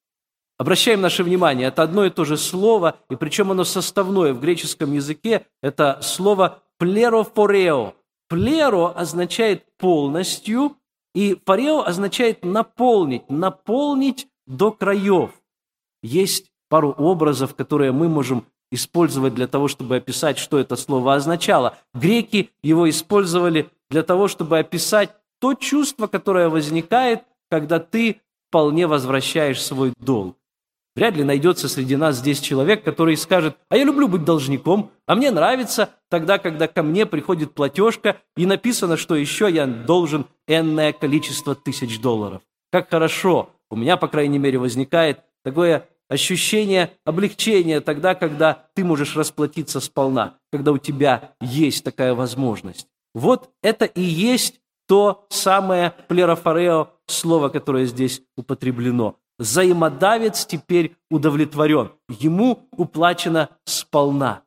Обращаем 0.58 1.02
наше 1.02 1.24
внимание, 1.24 1.68
это 1.68 1.84
одно 1.84 2.06
и 2.06 2.10
то 2.10 2.24
же 2.24 2.38
слово, 2.38 2.98
и 3.10 3.16
причем 3.16 3.52
оно 3.52 3.66
составное 3.66 4.34
в 4.34 4.40
греческом 4.40 4.94
языке, 4.94 5.46
это 5.62 6.00
слово 6.02 6.64
«плерофорео». 6.80 7.94
«Плеро» 8.30 8.88
означает 8.96 9.66
«полностью», 9.78 10.78
и 11.16 11.34
парео 11.34 11.82
означает 11.82 12.44
наполнить, 12.46 13.28
наполнить 13.30 14.28
до 14.46 14.72
краев. 14.72 15.32
Есть 16.04 16.52
пару 16.70 16.92
образов, 16.92 17.56
которые 17.56 17.92
мы 17.92 18.08
можем 18.10 18.46
использовать 18.70 19.34
для 19.34 19.48
того, 19.48 19.68
чтобы 19.68 19.96
описать, 19.96 20.38
что 20.38 20.60
это 20.60 20.76
слово 20.76 21.16
означало. 21.16 21.78
Греки 21.94 22.52
его 22.62 22.88
использовали 22.90 23.70
для 23.90 24.04
того, 24.04 24.28
чтобы 24.28 24.60
описать 24.60 25.16
то 25.40 25.54
чувство, 25.54 26.08
которое 26.08 26.50
возникает, 26.50 27.24
когда 27.50 27.80
ты 27.80 28.22
вполне 28.50 28.86
возвращаешь 28.86 29.64
свой 29.64 29.94
долг. 29.98 30.38
Вряд 30.96 31.18
ли 31.18 31.24
найдется 31.24 31.68
среди 31.68 31.98
нас 31.98 32.18
здесь 32.18 32.40
человек, 32.40 32.84
который 32.84 33.18
скажет, 33.18 33.58
а 33.70 33.76
я 33.76 33.84
люблю 33.84 34.08
быть 34.08 34.24
должником, 34.24 34.92
а 35.06 35.16
мне 35.16 35.30
нравится 35.30 35.90
тогда, 36.10 36.38
когда 36.38 36.68
ко 36.68 36.84
мне 36.84 37.06
приходит 37.06 37.54
платежка 37.54 38.18
и 38.38 38.46
написано, 38.46 38.96
что 38.96 39.16
еще 39.16 39.52
я 39.52 39.68
должен 39.68 40.26
энное 40.48 40.94
количество 40.94 41.54
тысяч 41.54 42.00
долларов. 42.00 42.42
Как 42.72 42.90
хорошо, 42.90 43.50
у 43.70 43.76
меня, 43.76 43.98
по 43.98 44.08
крайней 44.08 44.40
мере, 44.40 44.58
возникает 44.58 45.20
такое 45.44 45.86
ощущение 46.08 46.92
облегчения 47.04 47.82
тогда, 47.82 48.16
когда 48.16 48.68
ты 48.74 48.86
можешь 48.86 49.18
расплатиться 49.18 49.82
сполна, 49.82 50.38
когда 50.52 50.72
у 50.72 50.78
тебя 50.78 51.36
есть 51.42 51.84
такая 51.84 52.14
возможность. 52.14 52.88
Вот 53.14 53.50
это 53.62 53.84
и 53.86 54.02
есть 54.02 54.62
то 54.88 55.26
самое 55.30 55.94
плерофорео 56.08 56.90
слово, 57.08 57.50
которое 57.50 57.86
здесь 57.86 58.22
употреблено 58.38 59.18
взаимодавец 59.38 60.46
теперь 60.46 60.96
удовлетворен, 61.10 61.92
ему 62.08 62.68
уплачено 62.72 63.50
сполна. 63.66 64.44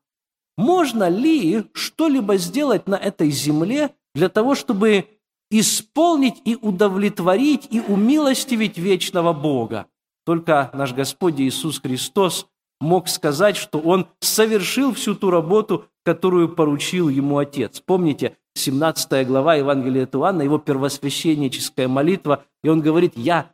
Можно 0.56 1.08
ли 1.08 1.64
что-либо 1.72 2.36
сделать 2.36 2.88
на 2.88 2.96
этой 2.96 3.30
земле 3.30 3.90
для 4.14 4.28
того, 4.28 4.54
чтобы 4.54 5.06
исполнить 5.50 6.42
и 6.44 6.56
удовлетворить 6.56 7.68
и 7.70 7.80
умилостивить 7.80 8.76
вечного 8.76 9.32
Бога? 9.32 9.86
Только 10.26 10.70
наш 10.74 10.92
Господь 10.92 11.40
Иисус 11.40 11.80
Христос 11.80 12.48
мог 12.80 13.08
сказать, 13.08 13.56
что 13.56 13.78
Он 13.78 14.08
совершил 14.20 14.94
всю 14.94 15.14
ту 15.14 15.30
работу, 15.30 15.86
которую 16.04 16.48
поручил 16.48 17.08
Ему 17.08 17.38
Отец. 17.38 17.80
Помните, 17.80 18.36
17 18.54 19.26
глава 19.26 19.54
Евангелия 19.54 20.04
от 20.04 20.14
Иоанна, 20.14 20.42
его 20.42 20.58
первосвященническая 20.58 21.86
молитва, 21.86 22.44
и 22.62 22.68
Он 22.68 22.80
говорит, 22.80 23.12
«Я 23.16 23.52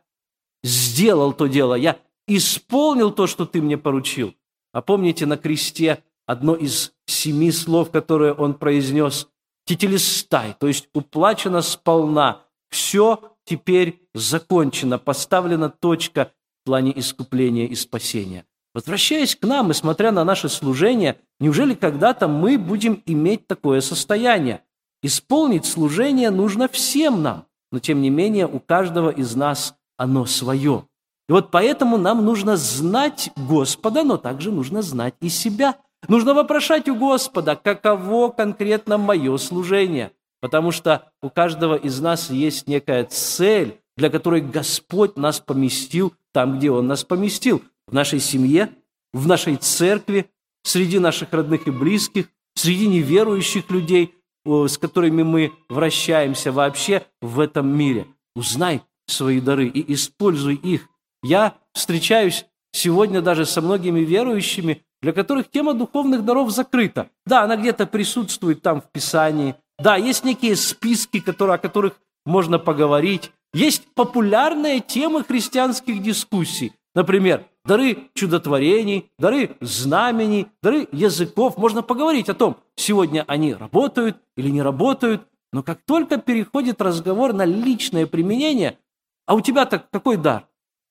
сделал 0.65 1.31
то 1.31 1.47
дело, 1.47 1.75
я 1.75 1.99
исполнил 2.27 3.11
то, 3.11 3.27
что 3.27 3.45
ты 3.45 3.61
мне 3.61 3.77
поручил. 3.77 4.33
А 4.73 4.81
помните 4.81 5.25
на 5.25 5.37
кресте 5.37 6.03
одно 6.25 6.55
из 6.55 6.93
семи 7.05 7.51
слов, 7.51 7.91
которые 7.91 8.33
он 8.33 8.55
произнес? 8.55 9.27
Тетелестай, 9.65 10.55
то 10.59 10.67
есть 10.67 10.89
уплачено 10.93 11.61
сполна. 11.61 12.43
Все 12.69 13.21
теперь 13.45 14.01
закончено, 14.13 14.97
поставлена 14.97 15.69
точка 15.69 16.31
в 16.61 16.65
плане 16.65 16.97
искупления 16.97 17.67
и 17.67 17.75
спасения. 17.75 18.45
Возвращаясь 18.73 19.35
к 19.35 19.43
нам 19.43 19.71
и 19.71 19.73
смотря 19.73 20.11
на 20.11 20.25
наше 20.25 20.49
служение, 20.49 21.19
неужели 21.39 21.75
когда-то 21.75 22.27
мы 22.27 22.57
будем 22.57 23.01
иметь 23.05 23.47
такое 23.47 23.81
состояние? 23.81 24.63
Исполнить 25.01 25.65
служение 25.65 26.31
нужно 26.31 26.67
всем 26.67 27.21
нам, 27.21 27.45
но 27.71 27.79
тем 27.79 28.01
не 28.01 28.09
менее 28.09 28.47
у 28.47 28.59
каждого 28.59 29.09
из 29.09 29.35
нас 29.35 29.75
оно 29.97 30.25
свое. 30.25 30.85
И 31.27 31.31
вот 31.31 31.51
поэтому 31.51 31.97
нам 31.97 32.23
нужно 32.23 32.55
знать 32.55 33.31
Господа, 33.35 34.03
но 34.03 34.17
также 34.17 34.51
нужно 34.51 34.81
знать 34.81 35.15
и 35.21 35.29
себя. 35.29 35.77
Нужно 36.07 36.33
вопрошать 36.33 36.87
у 36.87 36.95
Господа, 36.95 37.55
каково 37.55 38.29
конкретно 38.29 38.97
мое 38.97 39.35
служение. 39.37 40.11
Потому 40.39 40.71
что 40.71 41.11
у 41.23 41.29
каждого 41.29 41.75
из 41.75 41.99
нас 41.99 42.29
есть 42.29 42.67
некая 42.67 43.05
цель, 43.05 43.79
для 43.97 44.09
которой 44.09 44.41
Господь 44.41 45.17
нас 45.17 45.39
поместил 45.39 46.13
там, 46.31 46.57
где 46.57 46.69
Он 46.69 46.85
нас 46.85 47.03
поместил, 47.03 47.63
в 47.87 47.93
нашей 47.93 48.19
семье, 48.19 48.69
в 49.13 49.27
нашей 49.27 49.55
церкви, 49.55 50.29
среди 50.63 50.99
наших 50.99 51.31
родных 51.31 51.67
и 51.67 51.71
близких, 51.71 52.27
среди 52.55 52.87
неверующих 52.87 53.71
людей, 53.71 54.13
с 54.45 54.77
которыми 54.77 55.23
мы 55.23 55.53
вращаемся 55.69 56.51
вообще 56.51 57.05
в 57.21 57.39
этом 57.39 57.67
мире. 57.67 58.05
Узнай 58.35 58.81
свои 59.07 59.39
дары 59.39 59.67
и 59.67 59.93
используй 59.93 60.55
их. 60.55 60.89
Я 61.23 61.55
встречаюсь 61.73 62.45
сегодня 62.71 63.21
даже 63.21 63.45
со 63.45 63.61
многими 63.61 64.01
верующими, 64.01 64.83
для 65.01 65.13
которых 65.13 65.49
тема 65.49 65.73
духовных 65.73 66.25
даров 66.25 66.51
закрыта. 66.51 67.09
Да, 67.25 67.43
она 67.43 67.57
где-то 67.57 67.85
присутствует 67.85 68.61
там 68.61 68.81
в 68.81 68.91
Писании. 68.91 69.55
Да, 69.77 69.95
есть 69.97 70.23
некие 70.23 70.55
списки, 70.55 71.19
которые, 71.19 71.55
о 71.55 71.59
которых 71.59 71.99
можно 72.25 72.59
поговорить. 72.59 73.31
Есть 73.53 73.83
популярные 73.93 74.79
темы 74.79 75.23
христианских 75.23 76.01
дискуссий. 76.01 76.73
Например, 76.93 77.45
дары 77.65 78.09
чудотворений, 78.13 79.11
дары 79.19 79.57
знамений, 79.61 80.47
дары 80.63 80.87
языков. 80.91 81.57
Можно 81.57 81.81
поговорить 81.81 82.29
о 82.29 82.33
том, 82.33 82.57
сегодня 82.75 83.25
они 83.27 83.53
работают 83.53 84.17
или 84.37 84.49
не 84.49 84.61
работают. 84.61 85.21
Но 85.51 85.61
как 85.61 85.79
только 85.85 86.17
переходит 86.17 86.81
разговор 86.81 87.33
на 87.33 87.45
личное 87.45 88.07
применение, 88.07 88.77
а 89.25 89.35
у 89.35 89.41
тебя-то 89.41 89.79
какой 89.79 90.17
дар? 90.17 90.47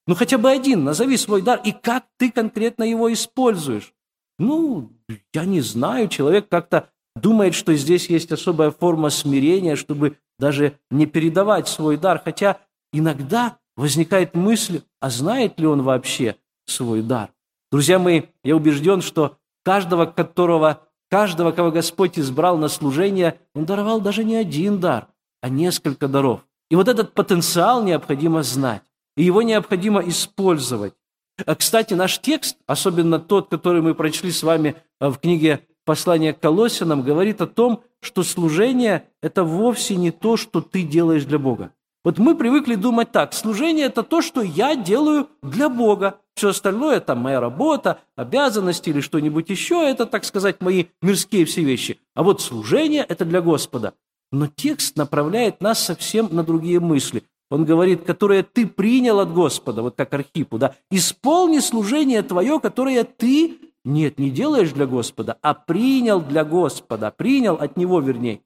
Ну, 0.06 0.14
хотя 0.14 0.38
бы 0.38 0.50
один, 0.50 0.84
назови 0.84 1.16
свой 1.16 1.42
дар, 1.42 1.60
и 1.64 1.72
как 1.72 2.04
ты 2.18 2.30
конкретно 2.30 2.84
его 2.84 3.12
используешь. 3.12 3.94
Ну, 4.38 4.92
я 5.32 5.44
не 5.44 5.60
знаю, 5.60 6.08
человек 6.08 6.48
как-то 6.48 6.90
думает, 7.16 7.54
что 7.54 7.74
здесь 7.74 8.10
есть 8.10 8.32
особая 8.32 8.70
форма 8.70 9.10
смирения, 9.10 9.76
чтобы 9.76 10.18
даже 10.38 10.78
не 10.90 11.06
передавать 11.06 11.68
свой 11.68 11.96
дар, 11.96 12.20
хотя 12.22 12.58
иногда 12.92 13.58
возникает 13.76 14.34
мысль, 14.34 14.82
а 15.00 15.10
знает 15.10 15.58
ли 15.58 15.66
он 15.66 15.82
вообще 15.82 16.36
свой 16.66 17.02
дар? 17.02 17.30
Друзья 17.70 17.98
мои, 17.98 18.22
я 18.42 18.56
убежден, 18.56 19.00
что 19.00 19.38
каждого, 19.64 20.06
которого, 20.06 20.82
каждого, 21.08 21.52
кого 21.52 21.70
Господь 21.70 22.18
избрал 22.18 22.58
на 22.58 22.68
служение, 22.68 23.40
Он 23.54 23.64
даровал 23.64 24.00
даже 24.00 24.24
не 24.24 24.36
один 24.36 24.80
дар, 24.80 25.08
а 25.40 25.48
несколько 25.48 26.08
даров. 26.08 26.46
И 26.74 26.76
вот 26.76 26.88
этот 26.88 27.14
потенциал 27.14 27.84
необходимо 27.84 28.42
знать, 28.42 28.82
и 29.16 29.22
его 29.22 29.42
необходимо 29.42 30.00
использовать. 30.08 30.94
А, 31.46 31.54
кстати, 31.54 31.94
наш 31.94 32.18
текст, 32.18 32.56
особенно 32.66 33.20
тот, 33.20 33.48
который 33.48 33.80
мы 33.80 33.94
прочли 33.94 34.32
с 34.32 34.42
вами 34.42 34.74
а, 34.98 35.10
в 35.10 35.20
книге 35.20 35.60
«Послание 35.84 36.32
к 36.32 36.40
Колосинам», 36.40 37.02
говорит 37.02 37.40
о 37.40 37.46
том, 37.46 37.84
что 38.00 38.24
служение– 38.24 39.04
это 39.22 39.44
вовсе 39.44 39.94
не 39.94 40.10
то, 40.10 40.36
что 40.36 40.60
ты 40.60 40.82
делаешь 40.82 41.24
для 41.26 41.38
Бога. 41.38 41.70
Вот 42.02 42.18
мы 42.18 42.34
привыкли 42.34 42.74
думать 42.74 43.12
так, 43.12 43.34
служение– 43.34 43.86
это 43.86 44.02
то, 44.02 44.20
что 44.20 44.42
я 44.42 44.74
делаю 44.74 45.28
для 45.44 45.68
Бога. 45.68 46.18
Все 46.34 46.48
остальное– 46.48 46.96
это 46.98 47.14
моя 47.14 47.38
работа, 47.38 48.00
обязанности 48.16 48.90
или 48.90 48.98
что-нибудь 48.98 49.48
еще, 49.48 49.88
это, 49.88 50.06
так 50.06 50.24
сказать, 50.24 50.60
мои 50.60 50.86
мирские 51.02 51.44
все 51.44 51.62
вещи. 51.62 52.00
А 52.16 52.24
вот 52.24 52.42
служение– 52.42 53.06
это 53.08 53.24
для 53.24 53.40
Господа. 53.40 53.94
Но 54.34 54.48
текст 54.48 54.96
направляет 54.96 55.60
нас 55.60 55.78
совсем 55.78 56.28
на 56.32 56.42
другие 56.42 56.80
мысли. 56.80 57.22
Он 57.50 57.64
говорит, 57.64 58.02
которое 58.02 58.42
ты 58.42 58.66
принял 58.66 59.20
от 59.20 59.32
Господа, 59.32 59.82
вот 59.82 59.94
как 59.94 60.12
Архипу, 60.12 60.58
да, 60.58 60.74
исполни 60.90 61.60
служение 61.60 62.20
твое, 62.22 62.58
которое 62.58 63.04
ты, 63.04 63.58
нет, 63.84 64.18
не 64.18 64.30
делаешь 64.30 64.72
для 64.72 64.86
Господа, 64.86 65.38
а 65.40 65.54
принял 65.54 66.20
для 66.20 66.44
Господа, 66.44 67.12
принял 67.12 67.54
от 67.54 67.76
Него, 67.76 68.00
вернее. 68.00 68.40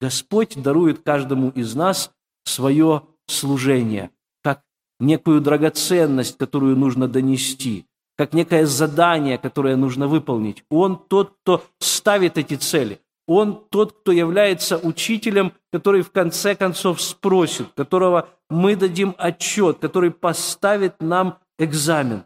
Господь 0.00 0.56
дарует 0.56 1.02
каждому 1.02 1.50
из 1.50 1.74
нас 1.74 2.10
свое 2.44 3.02
служение, 3.26 4.12
как 4.42 4.62
некую 4.98 5.42
драгоценность, 5.42 6.38
которую 6.38 6.74
нужно 6.78 7.06
донести, 7.06 7.84
как 8.16 8.32
некое 8.32 8.64
задание, 8.64 9.36
которое 9.36 9.76
нужно 9.76 10.08
выполнить. 10.08 10.64
Он 10.70 10.96
тот, 10.96 11.34
кто 11.42 11.62
ставит 11.80 12.38
эти 12.38 12.54
цели. 12.54 13.00
Он 13.26 13.64
тот, 13.70 13.92
кто 13.92 14.12
является 14.12 14.76
учителем, 14.76 15.52
который 15.72 16.02
в 16.02 16.10
конце 16.10 16.54
концов 16.54 17.00
спросит, 17.00 17.68
которого 17.74 18.28
мы 18.50 18.76
дадим 18.76 19.14
отчет, 19.16 19.78
который 19.78 20.10
поставит 20.10 21.00
нам 21.00 21.38
экзамен. 21.58 22.24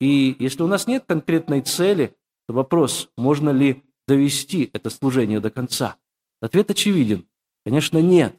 И 0.00 0.34
если 0.38 0.62
у 0.62 0.66
нас 0.66 0.86
нет 0.86 1.04
конкретной 1.06 1.60
цели, 1.60 2.16
то 2.48 2.54
вопрос, 2.54 3.08
можно 3.16 3.50
ли 3.50 3.84
довести 4.08 4.68
это 4.72 4.90
служение 4.90 5.38
до 5.38 5.50
конца? 5.50 5.96
Ответ 6.40 6.70
очевиден. 6.70 7.28
Конечно, 7.64 7.98
нет. 7.98 8.36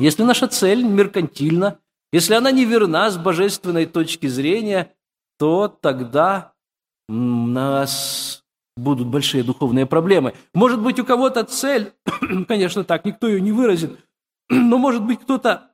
Если 0.00 0.24
наша 0.24 0.48
цель 0.48 0.82
меркантильна, 0.82 1.78
если 2.12 2.34
она 2.34 2.50
не 2.50 2.64
верна 2.64 3.10
с 3.10 3.16
божественной 3.16 3.86
точки 3.86 4.26
зрения, 4.26 4.92
то 5.38 5.68
тогда 5.68 6.54
нас 7.08 8.43
будут 8.76 9.08
большие 9.08 9.42
духовные 9.42 9.86
проблемы. 9.86 10.34
Может 10.52 10.80
быть, 10.80 10.98
у 10.98 11.04
кого-то 11.04 11.44
цель, 11.44 11.92
конечно, 12.48 12.84
так, 12.84 13.04
никто 13.04 13.28
ее 13.28 13.40
не 13.40 13.52
выразит, 13.52 13.98
но, 14.48 14.78
может 14.78 15.04
быть, 15.04 15.20
кто-то 15.20 15.70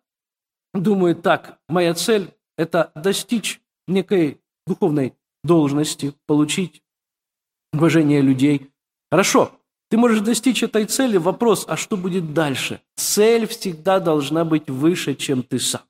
думает 0.74 1.22
так, 1.22 1.58
моя 1.68 1.94
цель– 1.94 2.30
это 2.58 2.92
достичь 2.94 3.60
некой 3.88 4.40
духовной 4.66 5.14
должности, 5.42 6.14
получить 6.26 6.82
уважение 7.72 8.20
людей. 8.20 8.70
Хорошо, 9.10 9.52
ты 9.90 9.96
можешь 9.96 10.20
достичь 10.20 10.62
этой 10.62 10.84
цели. 10.84 11.16
Вопрос, 11.16 11.64
а 11.68 11.76
что 11.76 11.96
будет 11.96 12.32
дальше? 12.32 12.80
Цель 12.96 13.46
всегда 13.46 13.98
должна 13.98 14.44
быть 14.44 14.68
выше, 14.68 15.14
чем 15.14 15.42
ты 15.42 15.58
сам. 15.58 15.82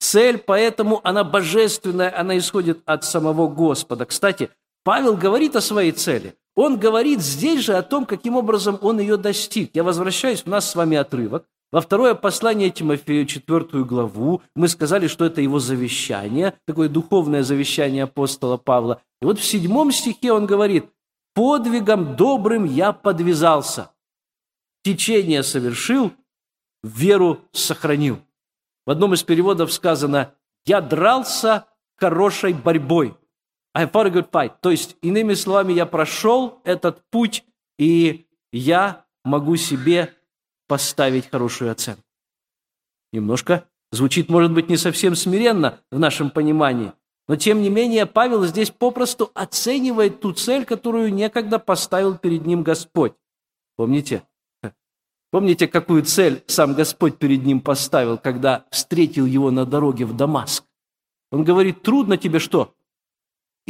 Цель, 0.00 0.38
поэтому 0.38 1.00
она 1.02 1.24
божественная, 1.24 2.16
она 2.18 2.38
исходит 2.38 2.80
от 2.86 3.04
самого 3.04 3.48
Господа. 3.48 4.06
Кстати, 4.06 4.50
Павел 4.84 5.16
говорит 5.16 5.56
о 5.56 5.60
своей 5.60 5.92
цели. 5.92 6.34
Он 6.54 6.76
говорит 6.76 7.20
здесь 7.20 7.64
же 7.64 7.74
о 7.74 7.82
том, 7.82 8.04
каким 8.04 8.36
образом 8.36 8.78
он 8.82 8.98
ее 8.98 9.16
достиг. 9.16 9.70
Я 9.74 9.84
возвращаюсь, 9.84 10.42
у 10.44 10.50
нас 10.50 10.68
с 10.68 10.74
вами 10.74 10.96
отрывок. 10.96 11.46
Во 11.70 11.80
второе 11.82 12.14
послание 12.14 12.70
Тимофею, 12.70 13.26
четвертую 13.26 13.84
главу, 13.84 14.42
мы 14.56 14.68
сказали, 14.68 15.06
что 15.06 15.26
это 15.26 15.42
его 15.42 15.58
завещание, 15.58 16.54
такое 16.66 16.88
духовное 16.88 17.42
завещание 17.42 18.04
апостола 18.04 18.56
Павла. 18.56 19.02
И 19.20 19.26
вот 19.26 19.38
в 19.38 19.44
седьмом 19.44 19.92
стихе 19.92 20.32
он 20.32 20.46
говорит, 20.46 20.86
«Подвигом 21.34 22.16
добрым 22.16 22.64
я 22.64 22.92
подвязался, 22.92 23.90
течение 24.82 25.42
совершил, 25.42 26.12
веру 26.82 27.40
сохранил». 27.52 28.18
В 28.86 28.90
одном 28.90 29.12
из 29.12 29.22
переводов 29.22 29.72
сказано, 29.72 30.34
«Я 30.64 30.80
дрался 30.80 31.66
хорошей 31.96 32.54
борьбой». 32.54 33.14
I 33.74 33.86
fought 33.86 34.06
a 34.06 34.10
good 34.10 34.30
fight. 34.30 34.52
То 34.60 34.70
есть, 34.70 34.96
иными 35.02 35.34
словами, 35.34 35.72
я 35.72 35.86
прошел 35.86 36.60
этот 36.64 37.02
путь, 37.10 37.44
и 37.78 38.26
я 38.52 39.04
могу 39.24 39.56
себе 39.56 40.14
поставить 40.66 41.30
хорошую 41.30 41.70
оценку. 41.70 42.02
Немножко 43.12 43.68
звучит, 43.90 44.28
может 44.28 44.52
быть, 44.52 44.68
не 44.68 44.76
совсем 44.76 45.14
смиренно 45.14 45.80
в 45.90 45.98
нашем 45.98 46.30
понимании, 46.30 46.92
но 47.26 47.36
тем 47.36 47.62
не 47.62 47.68
менее 47.68 48.06
Павел 48.06 48.44
здесь 48.44 48.70
попросту 48.70 49.30
оценивает 49.34 50.20
ту 50.20 50.32
цель, 50.32 50.64
которую 50.64 51.12
некогда 51.12 51.58
поставил 51.58 52.16
перед 52.16 52.46
ним 52.46 52.62
Господь. 52.62 53.12
Помните? 53.76 54.22
Помните, 55.30 55.68
какую 55.68 56.04
цель 56.04 56.42
сам 56.46 56.72
Господь 56.72 57.18
перед 57.18 57.44
ним 57.44 57.60
поставил, 57.60 58.16
когда 58.16 58.64
встретил 58.70 59.26
его 59.26 59.50
на 59.50 59.66
дороге 59.66 60.06
в 60.06 60.16
Дамаск? 60.16 60.64
Он 61.30 61.44
говорит, 61.44 61.82
трудно 61.82 62.16
тебе 62.16 62.38
что? 62.38 62.74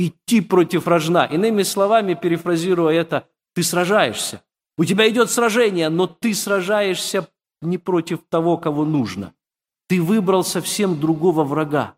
Идти 0.01 0.41
против 0.41 0.87
рожна. 0.87 1.25
Иными 1.27 1.65
словами, 1.65 2.15
перефразируя 2.15 2.95
это, 2.95 3.29
ты 3.53 3.65
сражаешься. 3.65 4.45
У 4.77 4.85
тебя 4.85 5.09
идет 5.09 5.29
сражение, 5.29 5.89
но 5.89 6.07
ты 6.07 6.35
сражаешься 6.35 7.27
не 7.61 7.79
против 7.79 8.21
того, 8.29 8.57
кого 8.59 8.85
нужно. 8.85 9.35
Ты 9.89 10.01
выбрал 10.01 10.45
совсем 10.45 11.01
другого 11.01 11.43
врага. 11.43 11.97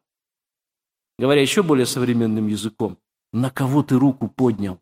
Говоря 1.19 1.43
еще 1.43 1.63
более 1.63 1.85
современным 1.85 2.47
языком, 2.47 2.97
на 3.35 3.51
кого 3.51 3.83
ты 3.83 3.99
руку 3.99 4.29
поднял? 4.29 4.81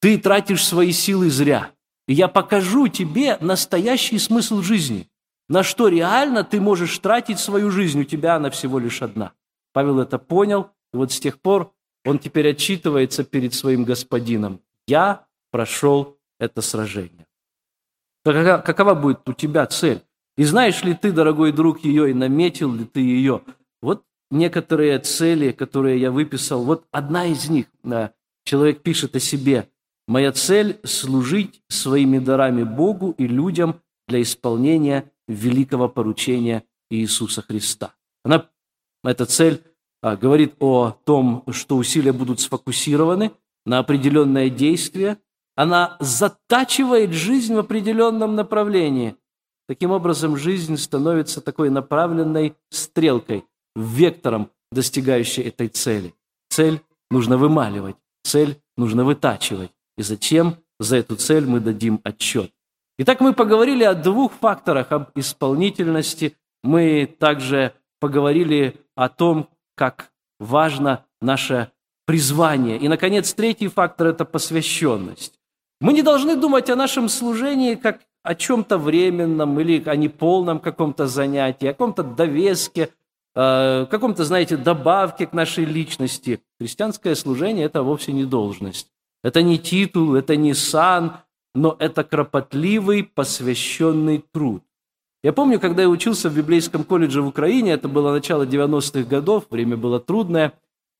Ты 0.00 0.16
тратишь 0.16 0.66
свои 0.66 0.92
силы 0.92 1.28
зря. 1.28 1.72
И 2.06 2.14
я 2.14 2.28
покажу 2.28 2.88
тебе 2.88 3.36
настоящий 3.42 4.18
смысл 4.18 4.62
жизни. 4.62 5.10
На 5.50 5.62
что 5.62 5.88
реально 5.88 6.44
ты 6.44 6.62
можешь 6.62 6.98
тратить 6.98 7.40
свою 7.40 7.70
жизнь, 7.70 8.00
у 8.00 8.04
тебя 8.04 8.36
она 8.36 8.48
всего 8.48 8.78
лишь 8.78 9.02
одна. 9.02 9.32
Павел 9.74 10.00
это 10.00 10.18
понял, 10.18 10.70
и 10.92 10.96
вот 10.96 11.12
с 11.12 11.20
тех 11.20 11.40
пор 11.40 11.72
он 12.04 12.18
теперь 12.18 12.50
отчитывается 12.50 13.24
перед 13.24 13.54
своим 13.54 13.84
господином. 13.84 14.60
Я 14.86 15.26
прошел 15.50 16.18
это 16.38 16.62
сражение. 16.62 17.26
Какова, 18.24 18.94
будет 18.94 19.28
у 19.28 19.32
тебя 19.32 19.66
цель? 19.66 20.02
И 20.36 20.44
знаешь 20.44 20.84
ли 20.84 20.94
ты, 20.94 21.12
дорогой 21.12 21.52
друг, 21.52 21.84
ее 21.84 22.10
и 22.10 22.14
наметил 22.14 22.72
ли 22.72 22.84
ты 22.84 23.00
ее? 23.00 23.42
Вот 23.82 24.04
некоторые 24.30 24.98
цели, 25.00 25.52
которые 25.52 26.00
я 26.00 26.10
выписал, 26.10 26.64
вот 26.64 26.86
одна 26.90 27.26
из 27.26 27.48
них. 27.48 27.66
Человек 28.44 28.82
пишет 28.82 29.16
о 29.16 29.20
себе. 29.20 29.68
Моя 30.06 30.32
цель– 30.32 30.80
служить 30.84 31.62
своими 31.68 32.18
дарами 32.18 32.62
Богу 32.62 33.14
и 33.18 33.26
людям 33.26 33.82
для 34.06 34.22
исполнения 34.22 35.10
великого 35.26 35.88
поручения 35.88 36.64
Иисуса 36.88 37.42
Христа. 37.42 37.94
Она, 38.24 38.48
эта 39.04 39.26
цель 39.26 39.62
говорит 40.02 40.54
о 40.60 40.96
том, 41.04 41.44
что 41.50 41.76
усилия 41.76 42.12
будут 42.12 42.40
сфокусированы 42.40 43.32
на 43.66 43.78
определенное 43.78 44.50
действие. 44.50 45.18
Она 45.56 45.96
затачивает 46.00 47.12
жизнь 47.12 47.54
в 47.54 47.58
определенном 47.58 48.36
направлении. 48.36 49.16
Таким 49.66 49.90
образом, 49.90 50.36
жизнь 50.36 50.76
становится 50.76 51.40
такой 51.40 51.68
направленной 51.68 52.54
стрелкой, 52.70 53.44
вектором, 53.76 54.50
достигающей 54.72 55.42
этой 55.42 55.68
цели. 55.68 56.14
Цель 56.48 56.80
нужно 57.10 57.36
вымаливать, 57.36 57.96
цель 58.22 58.60
нужно 58.76 59.04
вытачивать. 59.04 59.70
И 59.98 60.02
затем 60.02 60.56
за 60.78 60.96
эту 60.96 61.16
цель 61.16 61.44
мы 61.44 61.60
дадим 61.60 62.00
отчет. 62.04 62.52
Итак, 62.98 63.20
мы 63.20 63.32
поговорили 63.32 63.84
о 63.84 63.94
двух 63.94 64.32
факторах, 64.32 64.90
об 64.92 65.10
исполнительности. 65.14 66.36
Мы 66.62 67.06
также 67.18 67.72
поговорили 68.00 68.80
о 68.94 69.08
том, 69.08 69.48
как 69.78 70.10
важно 70.40 71.04
наше 71.22 71.70
призвание. 72.04 72.78
И, 72.78 72.88
наконец, 72.88 73.32
третий 73.32 73.68
фактор– 73.68 74.06
это 74.08 74.24
посвященность. 74.24 75.38
Мы 75.80 75.92
не 75.92 76.02
должны 76.02 76.36
думать 76.36 76.68
о 76.68 76.76
нашем 76.76 77.08
служении 77.08 77.76
как 77.76 78.00
о 78.24 78.34
чем-то 78.34 78.76
временном 78.78 79.60
или 79.60 79.82
о 79.88 79.94
неполном 79.94 80.58
каком-то 80.58 81.06
занятии, 81.06 81.68
о 81.68 81.72
каком-то 81.72 82.02
довеске, 82.02 82.90
э, 83.36 83.86
каком-то, 83.88 84.24
знаете, 84.24 84.56
добавке 84.56 85.26
к 85.26 85.32
нашей 85.32 85.64
личности. 85.64 86.40
Христианское 86.60 87.14
служение– 87.14 87.66
это 87.66 87.82
вовсе 87.82 88.12
не 88.12 88.24
должность. 88.24 88.88
Это 89.22 89.42
не 89.42 89.58
титул, 89.58 90.16
это 90.16 90.34
не 90.36 90.54
сан, 90.54 91.18
но 91.54 91.76
это 91.78 92.02
кропотливый, 92.02 93.04
посвященный 93.04 94.24
труд. 94.32 94.62
Я 95.22 95.32
помню, 95.32 95.58
когда 95.58 95.82
я 95.82 95.88
учился 95.88 96.30
в 96.30 96.36
библейском 96.36 96.84
колледже 96.84 97.22
в 97.22 97.26
Украине, 97.26 97.72
это 97.72 97.88
было 97.88 98.12
начало 98.12 98.46
90-х 98.46 99.02
годов, 99.08 99.46
время 99.50 99.76
было 99.76 99.98
трудное, 99.98 100.52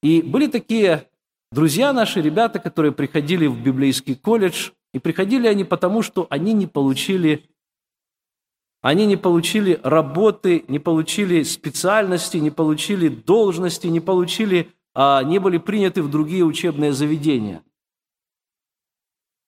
и 0.03 0.23
были 0.23 0.49
такие 0.49 1.09
друзья 1.53 1.93
наши, 1.93 2.21
ребята, 2.21 2.59
которые 2.59 2.91
приходили 2.91 3.47
в 3.47 3.63
библейский 3.63 4.17
колледж, 4.17 4.71
и 4.93 4.99
приходили 4.99 5.47
они 5.47 5.65
потому, 5.65 6.03
что 6.03 6.27
они 6.31 6.53
не 6.53 6.67
получили 6.67 7.49
они 8.81 9.07
не 9.07 9.17
получили 9.17 9.81
работы, 9.83 10.65
не 10.69 10.79
получили 10.79 11.43
специальности, 11.43 12.37
не 12.37 12.51
получили 12.51 13.09
должности, 13.09 13.89
не 13.89 13.99
получили, 13.99 14.71
а, 14.95 15.23
не 15.25 15.41
были 15.41 15.59
приняты 15.59 16.01
в 16.01 16.09
другие 16.09 16.45
учебные 16.45 16.93
заведения. 16.93 17.63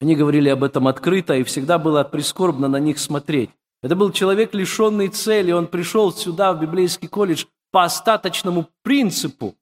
Они 0.01 0.15
говорили 0.15 0.49
об 0.49 0.65
этом 0.65 0.87
открыто, 0.87 1.33
и 1.35 1.43
всегда 1.43 1.79
было 1.79 2.03
прискорбно 2.03 2.67
на 2.67 2.77
них 2.77 2.99
смотреть. 2.99 3.51
Это 3.83 3.95
был 3.95 4.11
человек, 4.11 4.53
лишенный 4.53 5.07
цели. 5.07 5.51
Он 5.51 5.67
пришел 5.67 6.11
сюда, 6.11 6.53
в 6.53 6.59
библейский 6.59 7.07
колледж, 7.07 7.45
по 7.71 7.83
остаточному 7.83 8.67
принципу. 8.83 9.55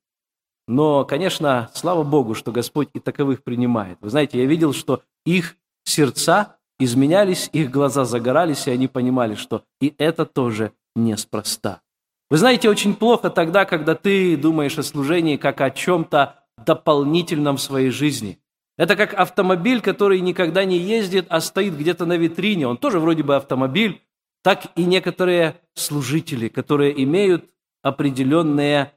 Но, 0.67 1.05
конечно, 1.05 1.69
слава 1.73 2.03
Богу, 2.03 2.35
что 2.35 2.51
Господь 2.51 2.89
и 2.93 2.99
таковых 2.99 3.43
принимает. 3.43 3.97
Вы 4.01 4.09
знаете, 4.09 4.39
я 4.39 4.45
видел, 4.45 4.73
что 4.73 5.01
их 5.25 5.55
сердца 5.83 6.57
изменялись, 6.79 7.49
их 7.53 7.71
глаза 7.71 8.05
загорались, 8.05 8.67
и 8.67 8.71
они 8.71 8.87
понимали, 8.87 9.35
что 9.35 9.63
и 9.81 9.95
это 9.97 10.25
тоже 10.25 10.73
неспроста. 10.95 11.81
Вы 12.29 12.37
знаете, 12.37 12.69
очень 12.69 12.95
плохо 12.95 13.29
тогда, 13.29 13.65
когда 13.65 13.95
ты 13.95 14.37
думаешь 14.37 14.77
о 14.77 14.83
служении 14.83 15.37
как 15.37 15.61
о 15.61 15.71
чем-то 15.71 16.35
дополнительном 16.63 17.57
в 17.57 17.61
своей 17.61 17.89
жизни. 17.89 18.39
Это 18.77 18.95
как 18.95 19.13
автомобиль, 19.13 19.81
который 19.81 20.21
никогда 20.21 20.63
не 20.63 20.77
ездит, 20.77 21.25
а 21.29 21.41
стоит 21.41 21.77
где-то 21.77 22.05
на 22.05 22.17
витрине. 22.17 22.67
Он 22.67 22.77
тоже 22.77 22.99
вроде 22.99 23.23
бы 23.23 23.35
автомобиль, 23.35 24.01
так 24.43 24.67
и 24.75 24.85
некоторые 24.85 25.59
служители, 25.75 26.47
которые 26.47 27.03
имеют 27.03 27.49
определенные, 27.81 28.93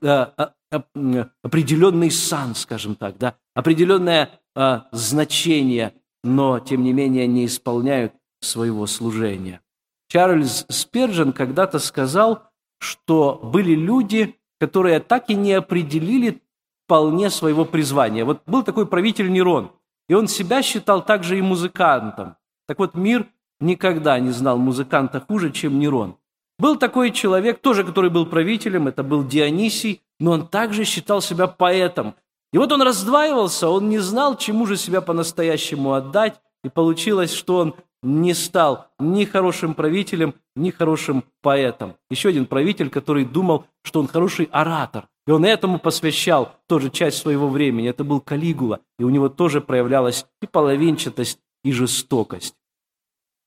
э, 0.00 0.26
э, 0.70 1.24
определенный 1.42 2.10
сан, 2.10 2.54
скажем 2.54 2.94
так, 2.94 3.18
да, 3.18 3.36
определенное 3.54 4.40
э, 4.54 4.80
значение, 4.92 5.94
но, 6.24 6.60
тем 6.60 6.82
не 6.82 6.92
менее, 6.92 7.26
не 7.26 7.46
исполняют 7.46 8.12
своего 8.40 8.86
служения. 8.86 9.60
Чарльз 10.08 10.66
Сперджен 10.68 11.32
когда-то 11.32 11.78
сказал, 11.78 12.50
что 12.78 13.40
были 13.42 13.74
люди, 13.74 14.38
которые 14.60 15.00
так 15.00 15.30
и 15.30 15.34
не 15.34 15.54
определили 15.54 16.42
вполне 16.84 17.30
своего 17.30 17.64
призвания. 17.64 18.24
Вот 18.24 18.42
был 18.46 18.62
такой 18.62 18.86
правитель 18.86 19.32
Нерон, 19.32 19.72
и 20.08 20.14
он 20.14 20.28
себя 20.28 20.62
считал 20.62 21.04
также 21.04 21.38
и 21.38 21.42
музыкантом. 21.42 22.36
Так 22.66 22.78
вот, 22.78 22.94
мир 22.94 23.26
никогда 23.62 24.18
не 24.18 24.30
знал 24.30 24.58
музыканта 24.58 25.20
хуже, 25.20 25.50
чем 25.50 25.78
Нерон. 25.78 26.16
Был 26.58 26.76
такой 26.76 27.10
человек, 27.10 27.60
тоже 27.60 27.84
который 27.84 28.10
был 28.10 28.26
правителем, 28.26 28.88
это 28.88 29.02
был 29.02 29.24
Дионисий, 29.24 30.02
но 30.20 30.32
он 30.32 30.46
также 30.46 30.84
считал 30.84 31.22
себя 31.22 31.46
поэтом. 31.46 32.14
И 32.52 32.58
вот 32.58 32.70
он 32.70 32.82
раздваивался, 32.82 33.68
он 33.68 33.88
не 33.88 33.98
знал, 33.98 34.36
чему 34.36 34.66
же 34.66 34.76
себя 34.76 35.00
по-настоящему 35.00 35.94
отдать, 35.94 36.40
и 36.62 36.68
получилось, 36.68 37.32
что 37.32 37.56
он 37.56 37.74
не 38.02 38.34
стал 38.34 38.88
ни 38.98 39.24
хорошим 39.24 39.74
правителем, 39.74 40.34
ни 40.54 40.70
хорошим 40.70 41.24
поэтом. 41.40 41.94
Еще 42.10 42.28
один 42.28 42.46
правитель, 42.46 42.90
который 42.90 43.24
думал, 43.24 43.64
что 43.82 44.00
он 44.00 44.08
хороший 44.08 44.48
оратор. 44.52 45.08
И 45.26 45.30
он 45.30 45.44
этому 45.44 45.78
посвящал 45.78 46.52
тоже 46.66 46.90
часть 46.90 47.18
своего 47.18 47.48
времени. 47.48 47.88
Это 47.88 48.02
был 48.02 48.20
Калигула, 48.20 48.80
и 48.98 49.04
у 49.04 49.08
него 49.08 49.28
тоже 49.28 49.60
проявлялась 49.60 50.26
и 50.42 50.46
половинчатость, 50.46 51.38
и 51.64 51.72
жестокость. 51.72 52.54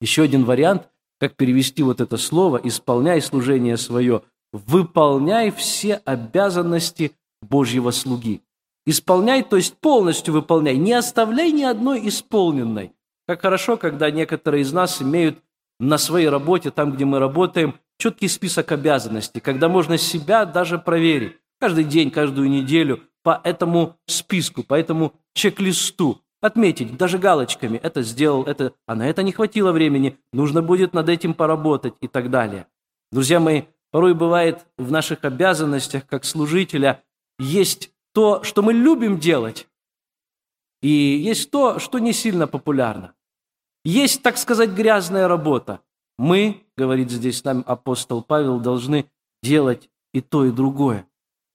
Еще 0.00 0.22
один 0.22 0.44
вариант, 0.44 0.88
как 1.18 1.36
перевести 1.36 1.82
вот 1.82 2.00
это 2.00 2.16
слово 2.16 2.60
«исполняй 2.62 3.20
служение 3.20 3.76
свое», 3.76 4.22
«выполняй 4.52 5.50
все 5.50 5.94
обязанности 6.04 7.12
Божьего 7.42 7.90
слуги». 7.90 8.42
Исполняй, 8.86 9.42
то 9.42 9.56
есть 9.56 9.74
полностью 9.78 10.34
выполняй, 10.34 10.76
не 10.76 10.92
оставляй 10.92 11.50
ни 11.50 11.64
одной 11.64 12.06
исполненной. 12.08 12.92
Как 13.26 13.42
хорошо, 13.42 13.76
когда 13.76 14.10
некоторые 14.10 14.62
из 14.62 14.72
нас 14.72 15.02
имеют 15.02 15.40
на 15.80 15.98
своей 15.98 16.28
работе, 16.28 16.70
там, 16.70 16.92
где 16.92 17.04
мы 17.04 17.18
работаем, 17.18 17.74
четкий 17.98 18.28
список 18.28 18.70
обязанностей, 18.72 19.40
когда 19.40 19.68
можно 19.68 19.98
себя 19.98 20.44
даже 20.44 20.78
проверить. 20.78 21.36
Каждый 21.58 21.84
день, 21.84 22.10
каждую 22.10 22.48
неделю 22.48 23.02
по 23.22 23.40
этому 23.42 23.96
списку, 24.06 24.62
по 24.62 24.74
этому 24.74 25.14
чек-листу 25.34 26.20
отметить, 26.40 26.96
даже 26.96 27.18
галочками, 27.18 27.78
это 27.78 28.02
сделал, 28.02 28.44
это, 28.44 28.72
а 28.86 28.94
на 28.94 29.08
это 29.08 29.22
не 29.22 29.32
хватило 29.32 29.72
времени, 29.72 30.18
нужно 30.32 30.62
будет 30.62 30.92
над 30.92 31.08
этим 31.08 31.34
поработать 31.34 31.94
и 32.00 32.08
так 32.08 32.30
далее. 32.30 32.66
Друзья 33.10 33.40
мои, 33.40 33.62
порой 33.90 34.14
бывает 34.14 34.66
в 34.76 34.90
наших 34.90 35.24
обязанностях 35.24 36.06
как 36.06 36.24
служителя 36.24 37.02
есть 37.38 37.90
то, 38.12 38.42
что 38.42 38.62
мы 38.62 38.72
любим 38.72 39.18
делать, 39.18 39.68
и 40.82 40.88
есть 40.88 41.50
то, 41.50 41.78
что 41.78 41.98
не 41.98 42.12
сильно 42.12 42.46
популярно. 42.46 43.14
Есть, 43.84 44.22
так 44.22 44.36
сказать, 44.36 44.70
грязная 44.70 45.28
работа. 45.28 45.80
Мы, 46.18 46.64
говорит 46.76 47.10
здесь 47.10 47.44
нам 47.44 47.62
апостол 47.66 48.22
Павел, 48.22 48.58
должны 48.58 49.06
делать 49.42 49.88
и 50.12 50.20
то, 50.20 50.44
и 50.44 50.50
другое. 50.50 51.06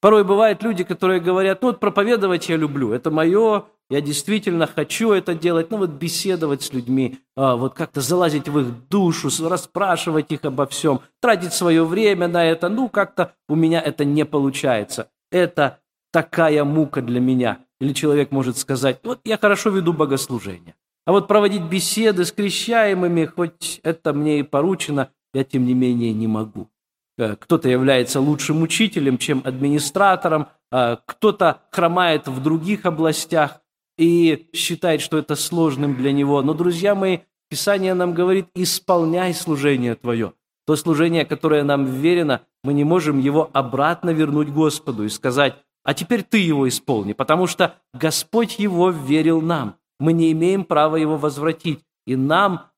Порой 0.02 0.24
бывают 0.24 0.63
люди, 0.63 0.84
которые 0.84 1.20
говорят, 1.20 1.62
ну 1.62 1.70
вот 1.70 1.80
проповедовать 1.80 2.50
я 2.50 2.58
люблю, 2.58 2.91
это 2.91 3.12
мое, 3.12 3.65
я 3.91 3.99
действительно 3.99 4.67
хочу 4.67 5.12
это 5.12 5.36
делать, 5.36 5.69
ну 5.69 5.77
вот 5.77 5.89
беседовать 5.89 6.63
с 6.63 6.71
людьми, 6.71 7.19
а, 7.36 7.58
вот 7.58 7.73
как-то 7.73 7.99
залазить 7.99 8.47
в 8.47 8.58
их 8.58 8.88
душу, 8.88 9.30
расспрашивать 9.49 10.32
их 10.32 10.45
обо 10.45 10.65
всем, 10.65 11.01
тратить 11.21 11.51
свое 11.54 11.84
время 11.84 12.30
на 12.30 12.45
это, 12.45 12.69
ну 12.69 12.88
как-то 12.88 13.34
у 13.49 13.56
меня 13.56 13.82
это 13.82 14.06
не 14.06 14.23
получается. 14.23 15.10
Это 15.30 15.80
такая 16.13 16.63
мука 16.63 17.01
для 17.01 17.19
меня. 17.19 17.60
Или 17.82 17.91
человек 17.91 18.32
может 18.32 18.58
сказать, 18.58 19.01
вот 19.04 19.19
я 19.25 19.38
хорошо 19.38 19.69
веду 19.71 19.91
богослужение, 19.91 20.75
а 21.06 21.12
вот 21.12 21.27
проводить 21.27 21.63
беседы 21.63 22.23
с 22.23 22.32
крещаемыми, 22.32 23.25
хоть 23.25 23.82
это 23.84 24.13
мне 24.13 24.39
и 24.39 24.43
поручено, 24.43 25.10
я 25.34 25.43
тем 25.43 25.65
не 25.65 25.73
менее 25.73 26.13
не 26.13 26.27
могу. 26.27 26.69
Э, 27.17 27.36
кто-то 27.36 27.67
является 27.67 28.21
лучшим 28.21 28.62
учителем, 28.62 29.17
чем 29.17 29.41
администратором, 29.43 30.47
а 30.71 30.97
кто-то 31.06 31.62
хромает 31.71 32.27
в 32.27 32.41
других 32.41 32.86
областях, 32.86 33.62
и 33.97 34.49
считает, 34.54 35.01
что 35.01 35.17
это 35.17 35.36
сложным 35.36 35.95
для 35.95 36.12
него. 36.12 36.41
Но, 36.41 36.54
друзья 36.54 36.95
мои, 36.95 37.19
Писание 37.51 37.93
нам 37.93 38.13
говорит, 38.13 38.47
исполняй 38.56 39.34
служение 39.34 39.95
твое. 39.95 40.32
То 40.65 40.77
служение, 40.77 41.25
которое 41.25 41.63
нам 41.63 41.86
верено, 41.86 42.43
мы 42.63 42.73
не 42.73 42.86
можем 42.86 43.19
его 43.19 43.49
обратно 43.51 44.12
вернуть 44.12 44.47
Господу 44.49 45.04
и 45.04 45.10
сказать, 45.10 45.58
а 45.84 45.93
теперь 45.93 46.23
ты 46.23 46.38
его 46.38 46.69
исполни, 46.69 47.12
потому 47.12 47.47
что 47.47 47.75
Господь 47.93 48.58
его 48.58 48.89
верил 48.89 49.41
нам. 49.41 49.75
Мы 49.99 50.13
не 50.13 50.32
имеем 50.32 50.63
права 50.63 50.95
его 50.95 51.17
возвратить. 51.17 51.84
И 52.06 52.15
нам, 52.15 52.71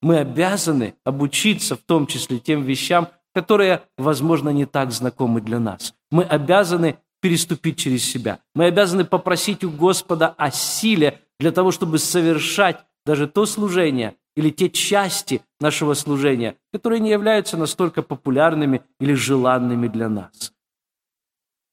мы 0.00 0.18
обязаны 0.18 0.94
обучиться 1.04 1.76
в 1.76 1.80
том 1.80 2.06
числе 2.06 2.38
тем 2.38 2.62
вещам, 2.62 3.08
которые, 3.34 3.82
возможно, 3.98 4.48
не 4.50 4.64
так 4.64 4.90
знакомы 4.90 5.42
для 5.42 5.58
нас. 5.58 5.94
Мы 6.10 6.22
обязаны 6.24 6.98
переступить 7.22 7.78
через 7.78 8.04
себя. 8.04 8.40
Мы 8.54 8.66
обязаны 8.66 9.04
попросить 9.04 9.64
у 9.64 9.70
Господа 9.70 10.34
о 10.36 10.50
силе 10.50 11.20
для 11.38 11.52
того, 11.52 11.70
чтобы 11.70 11.98
совершать 11.98 12.84
даже 13.06 13.28
то 13.28 13.46
служение 13.46 14.16
или 14.36 14.50
те 14.50 14.68
части 14.68 15.42
нашего 15.60 15.94
служения, 15.94 16.56
которые 16.72 17.00
не 17.00 17.10
являются 17.10 17.56
настолько 17.56 18.02
популярными 18.02 18.82
или 19.00 19.14
желанными 19.14 19.88
для 19.88 20.08
нас. 20.08 20.52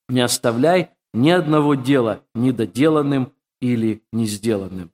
не 0.07 0.21
оставляй 0.21 0.89
ни 1.13 1.29
одного 1.29 1.75
дела 1.75 2.21
недоделанным 2.33 3.31
или 3.61 4.01
не 4.11 4.25
сделанным. 4.25 4.91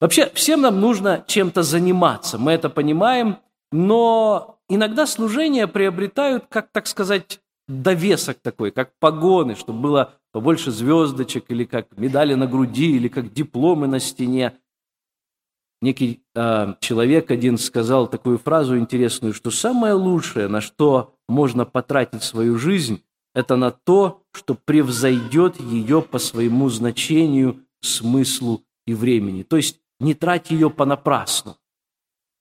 Вообще, 0.00 0.30
всем 0.34 0.62
нам 0.62 0.80
нужно 0.80 1.24
чем-то 1.26 1.62
заниматься, 1.62 2.38
мы 2.38 2.52
это 2.52 2.70
понимаем, 2.70 3.38
но 3.72 4.58
иногда 4.68 5.06
служения 5.06 5.66
приобретают, 5.66 6.46
как 6.48 6.70
так 6.72 6.86
сказать, 6.86 7.40
довесок 7.68 8.38
такой, 8.40 8.70
как 8.70 8.92
погоны, 8.98 9.54
чтобы 9.54 9.80
было 9.80 10.14
побольше 10.32 10.70
звездочек, 10.70 11.44
или 11.48 11.64
как 11.64 11.96
медали 11.96 12.34
на 12.34 12.46
груди, 12.46 12.96
или 12.96 13.08
как 13.08 13.32
дипломы 13.32 13.86
на 13.86 14.00
стене. 14.00 14.54
Некий 15.80 16.24
э, 16.34 16.74
человек 16.80 17.30
один 17.30 17.56
сказал 17.56 18.08
такую 18.08 18.38
фразу 18.38 18.76
интересную, 18.76 19.32
что 19.32 19.50
самое 19.50 19.92
лучшее, 19.92 20.48
на 20.48 20.60
что 20.60 21.14
можно 21.28 21.64
потратить 21.64 22.24
свою 22.24 22.58
жизнь, 22.58 23.02
это 23.34 23.54
на 23.54 23.70
то, 23.70 24.22
что 24.32 24.54
превзойдет 24.54 25.60
ее 25.60 26.02
по 26.02 26.18
своему 26.18 26.68
значению, 26.70 27.60
смыслу 27.80 28.64
и 28.86 28.94
времени. 28.94 29.44
То 29.44 29.56
есть 29.56 29.80
не 30.00 30.14
трать 30.14 30.50
ее 30.50 30.70
понапрасну. 30.70 31.56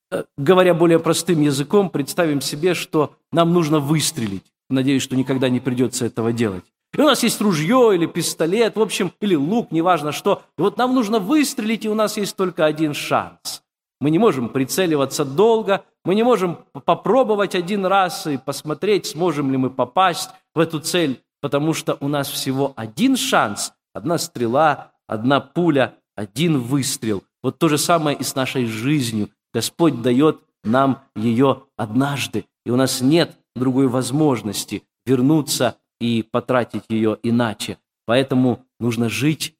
Э, 0.10 0.24
говоря 0.38 0.74
более 0.74 1.00
простым 1.00 1.42
языком, 1.42 1.90
представим 1.90 2.42
себе, 2.42 2.74
что 2.74 3.16
нам 3.32 3.54
нужно 3.54 3.80
выстрелить. 3.80 4.52
Надеюсь, 4.69 5.03
что 5.03 5.15
никогда 5.15 5.49
не 5.49 5.60
придется 5.60 6.06
этого 6.06 6.34
делать. 6.34 6.63
И 6.93 7.01
у 7.01 7.06
нас 7.06 7.23
есть 7.23 7.39
ружье 7.41 7.91
или 7.93 8.06
пистолет, 8.06 8.75
в 8.75 8.82
общем, 8.82 9.12
или 9.21 9.36
лук, 9.36 9.71
неважно 9.71 10.12
что. 10.12 10.41
И 10.58 10.62
вот 10.62 10.77
нам 10.77 10.95
нужно 10.95 11.19
выстрелить, 11.19 11.86
и 11.86 11.89
у 11.89 11.95
нас 11.95 12.17
есть 12.17 12.36
только 12.36 12.65
один 12.65 12.93
шанс. 12.93 13.63
Мы 13.99 14.10
не 14.10 14.19
можем 14.19 14.49
прицеливаться 14.49 15.25
долго, 15.25 15.84
мы 16.06 16.15
не 16.15 16.23
можем 16.23 16.60
попробовать 16.86 17.56
один 17.56 17.86
раз 17.86 18.27
и 18.27 18.38
посмотреть, 18.38 19.08
сможем 19.08 19.51
ли 19.51 19.58
мы 19.58 19.69
попасть 19.69 20.30
в 20.53 20.60
эту 20.60 20.80
цель, 20.80 21.21
потому 21.41 21.73
что 21.73 21.97
у 21.99 22.08
нас 22.08 22.30
всего 22.30 22.73
один 22.75 23.17
шанс, 23.17 23.73
одна 23.93 24.17
стрела, 24.17 24.91
одна 25.08 25.39
пуля, 25.39 25.95
один 26.15 26.60
выстрел. 26.60 27.23
Вот 27.43 27.60
то 27.60 27.69
же 27.69 27.77
самое 27.77 28.17
и 28.17 28.23
с 28.23 28.36
нашей 28.36 28.65
жизнью. 28.65 29.30
Господь 29.53 30.01
дает 30.01 30.39
нам 30.63 31.03
ее 31.15 31.63
однажды, 31.75 32.45
и 32.65 32.71
у 32.71 32.75
нас 32.75 33.01
нет 33.01 33.38
другой 33.58 33.88
возможности 33.88 34.84
вернуться 35.06 35.78
и 36.00 36.24
потратить 36.24 36.84
ее 36.89 37.17
иначе. 37.24 37.78
Поэтому 38.06 38.65
нужно 38.80 39.10
жить 39.10 39.56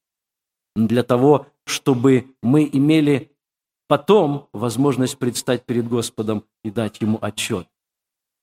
для 0.76 1.04
того, 1.04 1.48
чтобы 1.66 2.28
мы 2.42 2.70
имели 2.72 3.32
потом 3.88 4.48
возможность 4.54 5.18
предстать 5.18 5.66
перед 5.66 5.88
Господом 5.88 6.44
и 6.64 6.72
дать 6.72 7.02
Ему 7.02 7.18
отчет. 7.22 7.68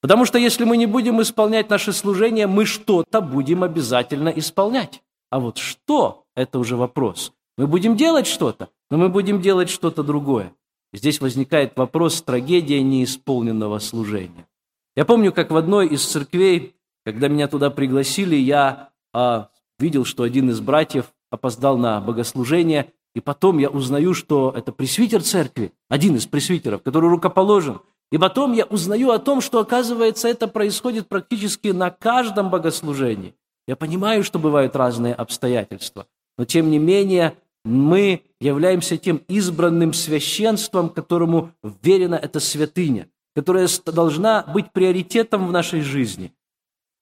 Потому 0.00 0.26
что 0.26 0.38
если 0.38 0.64
мы 0.64 0.76
не 0.76 0.86
будем 0.86 1.22
исполнять 1.22 1.70
наше 1.70 1.92
служение, 1.92 2.46
мы 2.46 2.66
что-то 2.66 3.22
будем 3.22 3.62
обязательно 3.62 4.28
исполнять. 4.28 5.02
А 5.30 5.40
вот 5.40 5.56
что– 5.56 6.26
это 6.34 6.58
уже 6.58 6.76
вопрос. 6.76 7.32
Мы 7.56 7.66
будем 7.66 7.96
делать 7.96 8.26
что-то, 8.26 8.68
но 8.90 8.98
мы 8.98 9.08
будем 9.08 9.40
делать 9.40 9.70
что-то 9.70 10.02
другое. 10.02 10.52
Здесь 10.92 11.20
возникает 11.20 11.76
вопрос 11.76 12.20
трагедия 12.20 12.82
неисполненного 12.82 13.78
служения. 13.78 14.46
Я 14.96 15.04
помню, 15.04 15.32
как 15.32 15.50
в 15.50 15.56
одной 15.56 15.88
из 15.88 16.04
церквей, 16.04 16.76
когда 17.04 17.28
меня 17.28 17.48
туда 17.48 17.70
пригласили, 17.70 18.36
я 18.36 18.90
а, 19.12 19.48
видел, 19.78 20.04
что 20.04 20.22
один 20.22 20.50
из 20.50 20.60
братьев 20.60 21.06
опоздал 21.30 21.76
на 21.76 22.00
богослужение, 22.00 22.92
и 23.14 23.20
потом 23.20 23.58
я 23.58 23.68
узнаю, 23.68 24.14
что 24.14 24.52
это 24.56 24.70
пресвитер 24.72 25.22
церкви, 25.22 25.72
один 25.88 26.14
из 26.16 26.26
пресвитеров, 26.26 26.82
который 26.82 27.10
рукоположен. 27.10 27.80
И 28.12 28.18
потом 28.18 28.52
я 28.52 28.64
узнаю 28.66 29.10
о 29.10 29.18
том, 29.18 29.40
что, 29.40 29.58
оказывается, 29.58 30.28
это 30.28 30.46
происходит 30.46 31.08
практически 31.08 31.68
на 31.68 31.90
каждом 31.90 32.50
богослужении. 32.50 33.34
Я 33.66 33.74
понимаю, 33.76 34.22
что 34.22 34.38
бывают 34.38 34.76
разные 34.76 35.14
обстоятельства, 35.14 36.06
но 36.38 36.44
тем 36.44 36.70
не 36.70 36.78
менее 36.78 37.36
мы 37.64 38.22
являемся 38.40 38.96
тем 38.96 39.22
избранным 39.26 39.92
священством, 39.92 40.90
которому 40.90 41.50
верена 41.82 42.14
эта 42.14 42.38
святыня 42.38 43.08
которая 43.34 43.68
должна 43.86 44.42
быть 44.42 44.72
приоритетом 44.72 45.46
в 45.46 45.52
нашей 45.52 45.80
жизни, 45.80 46.32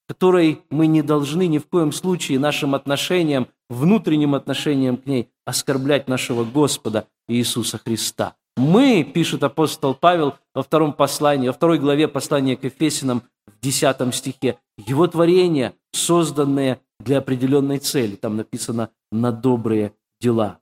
которой 0.09 0.63
мы 0.71 0.87
не 0.87 1.03
должны 1.03 1.47
ни 1.47 1.59
в 1.59 1.67
коем 1.67 1.93
случае 1.93 2.39
нашим 2.39 2.75
отношениям, 2.75 3.49
внутренним 3.69 4.35
отношениям 4.35 4.97
к 4.97 5.07
ней 5.07 5.29
оскорблять 5.45 6.09
нашего 6.09 6.45
Господа 6.45 7.07
Иисуса 7.29 7.79
Христа. 7.79 8.35
Мы, 8.57 9.03
пишет 9.03 9.43
апостол 9.43 9.95
Павел 9.95 10.35
во 10.55 10.63
втором 10.63 10.93
послании, 10.93 11.49
во 11.49 11.55
второй 11.55 11.79
главе 11.79 12.09
послания 12.09 12.57
к 12.57 12.65
Ефесинам 12.65 13.23
в 13.47 13.61
десятом 13.61 14.13
стихе, 14.13 14.59
его 14.77 15.07
творения, 15.07 15.75
созданные 15.93 16.81
для 17.01 17.19
определенной 17.19 17.79
цели. 17.79 18.17
Там 18.17 18.37
написано 18.37 18.91
«на 19.11 19.33
добрые 19.33 19.93
дела». 20.21 20.59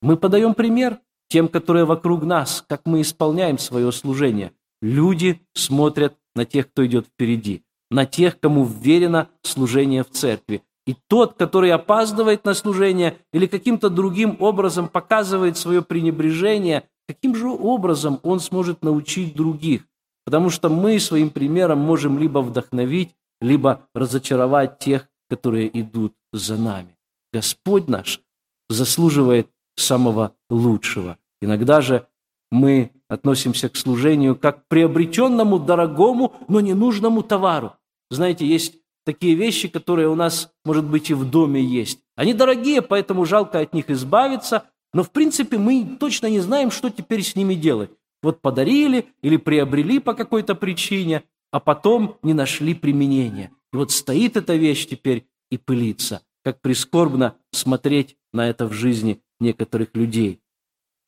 Мы 0.00 0.16
подаем 0.16 0.54
пример 0.54 1.00
тем, 1.28 1.48
которые 1.48 1.84
вокруг 1.84 2.24
нас, 2.24 2.64
как 2.66 2.82
мы 2.86 3.02
исполняем 3.02 3.58
свое 3.58 3.92
служение. 3.92 4.52
Люди 4.80 5.40
смотрят 5.54 6.16
на 6.34 6.44
тех, 6.44 6.70
кто 6.70 6.86
идет 6.86 7.06
впереди, 7.06 7.62
на 7.90 8.06
тех, 8.06 8.38
кому 8.38 8.64
вверено 8.64 9.28
служение 9.42 10.04
в 10.04 10.10
церкви. 10.10 10.62
И 10.86 10.96
тот, 11.08 11.34
который 11.34 11.70
опаздывает 11.72 12.44
на 12.44 12.54
служение 12.54 13.18
или 13.32 13.46
каким-то 13.46 13.90
другим 13.90 14.36
образом 14.40 14.88
показывает 14.88 15.58
свое 15.58 15.82
пренебрежение, 15.82 16.88
каким 17.06 17.34
же 17.34 17.48
образом 17.48 18.20
он 18.22 18.40
сможет 18.40 18.82
научить 18.82 19.34
других? 19.34 19.82
Потому 20.24 20.50
что 20.50 20.68
мы 20.68 20.98
своим 21.00 21.30
примером 21.30 21.78
можем 21.78 22.18
либо 22.18 22.38
вдохновить, 22.38 23.14
либо 23.40 23.82
разочаровать 23.94 24.78
тех, 24.78 25.08
которые 25.28 25.68
идут 25.78 26.14
за 26.32 26.56
нами. 26.56 26.96
Господь 27.32 27.88
наш 27.88 28.20
заслуживает 28.68 29.48
самого 29.76 30.34
лучшего. 30.50 31.18
Иногда 31.40 31.80
же 31.80 32.06
мы 32.50 32.90
относимся 33.08 33.68
к 33.68 33.76
служению 33.76 34.36
как 34.36 34.64
к 34.64 34.68
приобретенному, 34.68 35.58
дорогому, 35.58 36.34
но 36.48 36.60
ненужному 36.60 37.22
товару. 37.22 37.72
Знаете, 38.10 38.46
есть 38.46 38.74
такие 39.04 39.34
вещи, 39.34 39.68
которые 39.68 40.08
у 40.08 40.14
нас, 40.14 40.50
может 40.64 40.84
быть, 40.84 41.10
и 41.10 41.14
в 41.14 41.28
доме 41.28 41.62
есть. 41.62 42.00
Они 42.16 42.34
дорогие, 42.34 42.82
поэтому 42.82 43.24
жалко 43.24 43.60
от 43.60 43.72
них 43.72 43.90
избавиться, 43.90 44.64
но, 44.92 45.02
в 45.02 45.10
принципе, 45.10 45.58
мы 45.58 45.96
точно 45.98 46.26
не 46.28 46.40
знаем, 46.40 46.70
что 46.70 46.90
теперь 46.90 47.22
с 47.22 47.36
ними 47.36 47.54
делать. 47.54 47.90
Вот 48.22 48.40
подарили 48.40 49.06
или 49.22 49.36
приобрели 49.36 49.98
по 49.98 50.14
какой-то 50.14 50.54
причине, 50.54 51.22
а 51.50 51.60
потом 51.60 52.16
не 52.22 52.34
нашли 52.34 52.74
применения. 52.74 53.52
И 53.72 53.76
вот 53.76 53.92
стоит 53.92 54.36
эта 54.36 54.56
вещь 54.56 54.86
теперь 54.86 55.26
и 55.50 55.58
пылится. 55.58 56.22
Как 56.42 56.60
прискорбно 56.60 57.36
смотреть 57.52 58.16
на 58.32 58.48
это 58.48 58.66
в 58.66 58.72
жизни 58.72 59.20
некоторых 59.40 59.94
людей. 59.94 60.40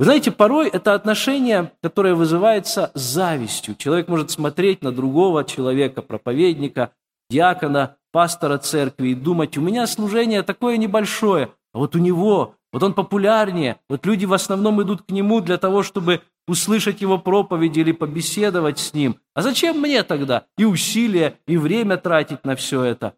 Вы 0.01 0.05
знаете, 0.05 0.31
порой 0.31 0.71
это 0.71 0.95
отношение, 0.95 1.73
которое 1.83 2.15
вызывается 2.15 2.91
завистью. 2.95 3.75
Человек 3.75 4.09
может 4.09 4.31
смотреть 4.31 4.83
на 4.83 4.93
другого 4.93 5.45
человека, 5.45 6.01
проповедника, 6.01 6.93
диакона, 7.29 7.99
пастора 8.11 8.57
церкви 8.57 9.09
и 9.09 9.15
думать, 9.15 9.59
у 9.59 9.61
меня 9.61 9.87
служение 9.87 10.43
такое 10.43 10.79
небольшое, 10.79 11.51
а 11.75 11.79
вот 11.81 11.97
у 11.97 11.99
него, 11.99 12.55
вот 12.73 12.83
он 12.83 12.95
популярнее, 12.95 13.79
вот 13.91 14.07
люди 14.07 14.25
в 14.25 14.33
основном 14.33 14.81
идут 14.81 15.03
к 15.03 15.11
нему 15.11 15.43
для 15.43 15.59
того, 15.59 15.83
чтобы 15.83 16.23
услышать 16.49 17.03
его 17.03 17.19
проповеди 17.19 17.81
или 17.81 17.93
побеседовать 17.93 18.79
с 18.79 18.95
ним. 18.95 19.17
А 19.35 19.43
зачем 19.43 19.83
мне 19.83 20.03
тогда 20.03 20.47
и 20.57 20.65
усилия, 20.65 21.37
и 21.47 21.59
время 21.59 21.99
тратить 21.99 22.43
на 22.47 22.57
все 22.57 22.85
это? 22.85 23.17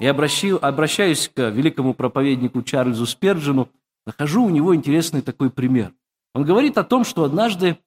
Я 0.00 0.10
обращаюсь 0.10 1.30
к 1.32 1.50
великому 1.50 1.94
проповеднику 1.94 2.62
Чарльзу 2.62 3.06
Сперджину, 3.06 3.68
нахожу 4.06 4.42
у 4.42 4.50
него 4.50 4.74
интересный 4.74 5.22
такой 5.22 5.50
пример. 5.50 5.92
Он 6.34 6.44
говорит 6.44 6.78
о 6.78 6.84
том, 6.84 7.04
что 7.04 7.24
однажды 7.24 7.78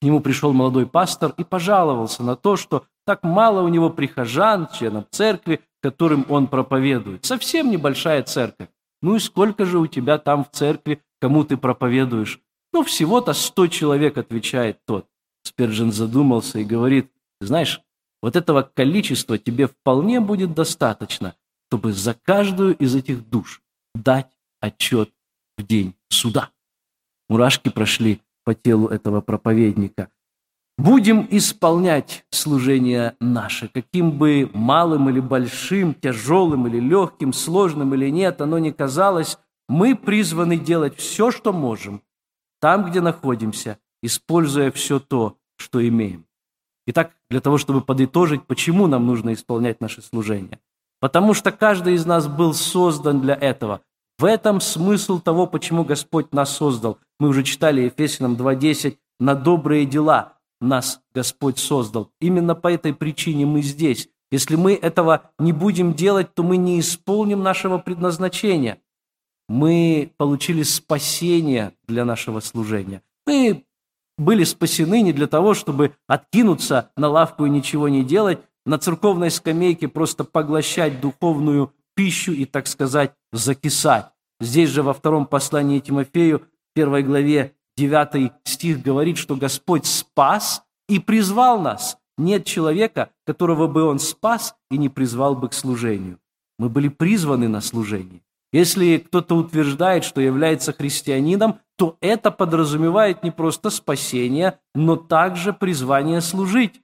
к 0.00 0.04
нему 0.04 0.20
пришел 0.20 0.52
молодой 0.52 0.86
пастор 0.86 1.34
и 1.36 1.44
пожаловался 1.44 2.22
на 2.22 2.36
то, 2.36 2.56
что 2.56 2.86
так 3.04 3.22
мало 3.22 3.62
у 3.62 3.68
него 3.68 3.90
прихожан, 3.90 4.68
членов 4.72 5.06
церкви, 5.10 5.60
которым 5.82 6.24
он 6.28 6.46
проповедует. 6.46 7.24
Совсем 7.24 7.70
небольшая 7.70 8.22
церковь. 8.22 8.68
Ну 9.02 9.16
и 9.16 9.18
сколько 9.18 9.64
же 9.64 9.78
у 9.78 9.86
тебя 9.86 10.18
там 10.18 10.44
в 10.44 10.50
церкви, 10.50 11.02
кому 11.20 11.44
ты 11.44 11.56
проповедуешь? 11.56 12.40
Ну, 12.72 12.84
всего-то 12.84 13.32
сто 13.32 13.66
человек, 13.66 14.16
отвечает 14.16 14.78
тот. 14.86 15.06
Спержин 15.42 15.92
задумался 15.92 16.58
и 16.58 16.64
говорит, 16.64 17.10
знаешь, 17.40 17.82
вот 18.22 18.36
этого 18.36 18.62
количества 18.62 19.38
тебе 19.38 19.66
вполне 19.66 20.20
будет 20.20 20.54
достаточно, 20.54 21.34
чтобы 21.68 21.92
за 21.92 22.14
каждую 22.14 22.76
из 22.76 22.94
этих 22.94 23.28
душ 23.28 23.62
дать 23.94 24.30
отчет 24.60 25.10
в 25.56 25.66
день 25.66 25.94
суда. 26.08 26.50
Мурашки 27.30 27.70
прошли 27.70 28.20
по 28.44 28.54
телу 28.54 28.88
этого 28.88 29.20
проповедника. 29.20 30.08
Будем 30.76 31.28
исполнять 31.30 32.24
служение 32.30 33.14
наше, 33.20 33.68
каким 33.68 34.18
бы 34.18 34.50
малым 34.52 35.08
или 35.10 35.20
большим, 35.20 35.94
тяжелым 35.94 36.66
или 36.66 36.80
легким, 36.80 37.32
сложным 37.32 37.94
или 37.94 38.10
нет, 38.10 38.40
оно 38.40 38.58
не 38.58 38.72
казалось, 38.72 39.38
мы 39.68 39.94
призваны 39.94 40.58
делать 40.58 40.96
все, 40.96 41.30
что 41.30 41.52
можем, 41.52 42.02
там, 42.60 42.90
где 42.90 43.00
находимся, 43.00 43.78
используя 44.02 44.72
все 44.72 44.98
то, 44.98 45.36
что 45.56 45.86
имеем. 45.86 46.26
Итак, 46.88 47.12
для 47.30 47.40
того, 47.40 47.58
чтобы 47.58 47.80
подытожить, 47.80 48.44
почему 48.46 48.88
нам 48.88 49.06
нужно 49.06 49.34
исполнять 49.34 49.80
наше 49.80 50.02
служение. 50.02 50.58
потому 51.00 51.32
что 51.34 51.50
каждый 51.50 51.94
из 51.94 52.04
нас 52.04 52.28
был 52.28 52.52
создан 52.54 53.20
для 53.20 53.34
этого. 53.34 53.80
В 54.20 54.26
этом 54.26 54.60
смысл 54.60 55.18
того, 55.18 55.46
почему 55.46 55.82
Господь 55.82 56.34
нас 56.34 56.54
создал. 56.54 56.98
Мы 57.18 57.28
уже 57.28 57.42
читали 57.42 57.80
Ефесянам 57.80 58.34
2.10, 58.34 58.98
на 59.18 59.34
добрые 59.34 59.86
дела 59.86 60.34
нас 60.60 61.00
Господь 61.14 61.58
создал. 61.58 62.10
Именно 62.20 62.54
по 62.54 62.70
этой 62.70 62.92
причине 62.92 63.46
мы 63.46 63.62
здесь. 63.62 64.10
Если 64.30 64.56
мы 64.56 64.74
этого 64.74 65.30
не 65.38 65.54
будем 65.54 65.94
делать, 65.94 66.34
то 66.34 66.42
мы 66.42 66.58
не 66.58 66.80
исполним 66.80 67.42
нашего 67.42 67.78
предназначения. 67.78 68.82
Мы 69.48 70.12
получили 70.18 70.64
спасение 70.64 71.72
для 71.88 72.04
нашего 72.04 72.40
служения. 72.40 73.00
Мы 73.26 73.64
были 74.18 74.44
спасены 74.44 75.00
не 75.00 75.14
для 75.14 75.28
того, 75.28 75.54
чтобы 75.54 75.94
откинуться 76.06 76.90
на 76.94 77.08
лавку 77.08 77.46
и 77.46 77.50
ничего 77.50 77.88
не 77.88 78.04
делать, 78.04 78.40
на 78.66 78.76
церковной 78.76 79.30
скамейке 79.30 79.88
просто 79.88 80.24
поглощать 80.24 81.00
духовную 81.00 81.72
пищу 81.94 82.32
и, 82.32 82.44
так 82.44 82.66
сказать, 82.66 83.14
закисать. 83.32 84.09
Здесь 84.40 84.70
же 84.70 84.82
во 84.82 84.94
втором 84.94 85.26
послании 85.26 85.80
Тимофею, 85.80 86.42
первой 86.74 87.02
главе, 87.02 87.54
9 87.76 88.32
стих 88.44 88.82
говорит, 88.82 89.18
что 89.18 89.36
Господь 89.36 89.86
спас 89.86 90.62
и 90.88 90.98
призвал 90.98 91.60
нас. 91.60 91.98
Нет 92.16 92.44
человека, 92.44 93.10
которого 93.24 93.66
бы 93.66 93.84
Он 93.84 93.98
спас 93.98 94.54
и 94.70 94.78
не 94.78 94.88
призвал 94.88 95.34
бы 95.34 95.48
к 95.48 95.54
служению. 95.54 96.18
Мы 96.58 96.68
были 96.68 96.88
призваны 96.88 97.48
на 97.48 97.60
служение. 97.60 98.22
Если 98.52 98.98
кто-то 98.98 99.36
утверждает, 99.36 100.04
что 100.04 100.20
является 100.20 100.72
христианином, 100.72 101.60
то 101.76 101.96
это 102.00 102.30
подразумевает 102.30 103.22
не 103.22 103.30
просто 103.30 103.70
спасение, 103.70 104.58
но 104.74 104.96
также 104.96 105.52
призвание 105.52 106.20
служить. 106.20 106.82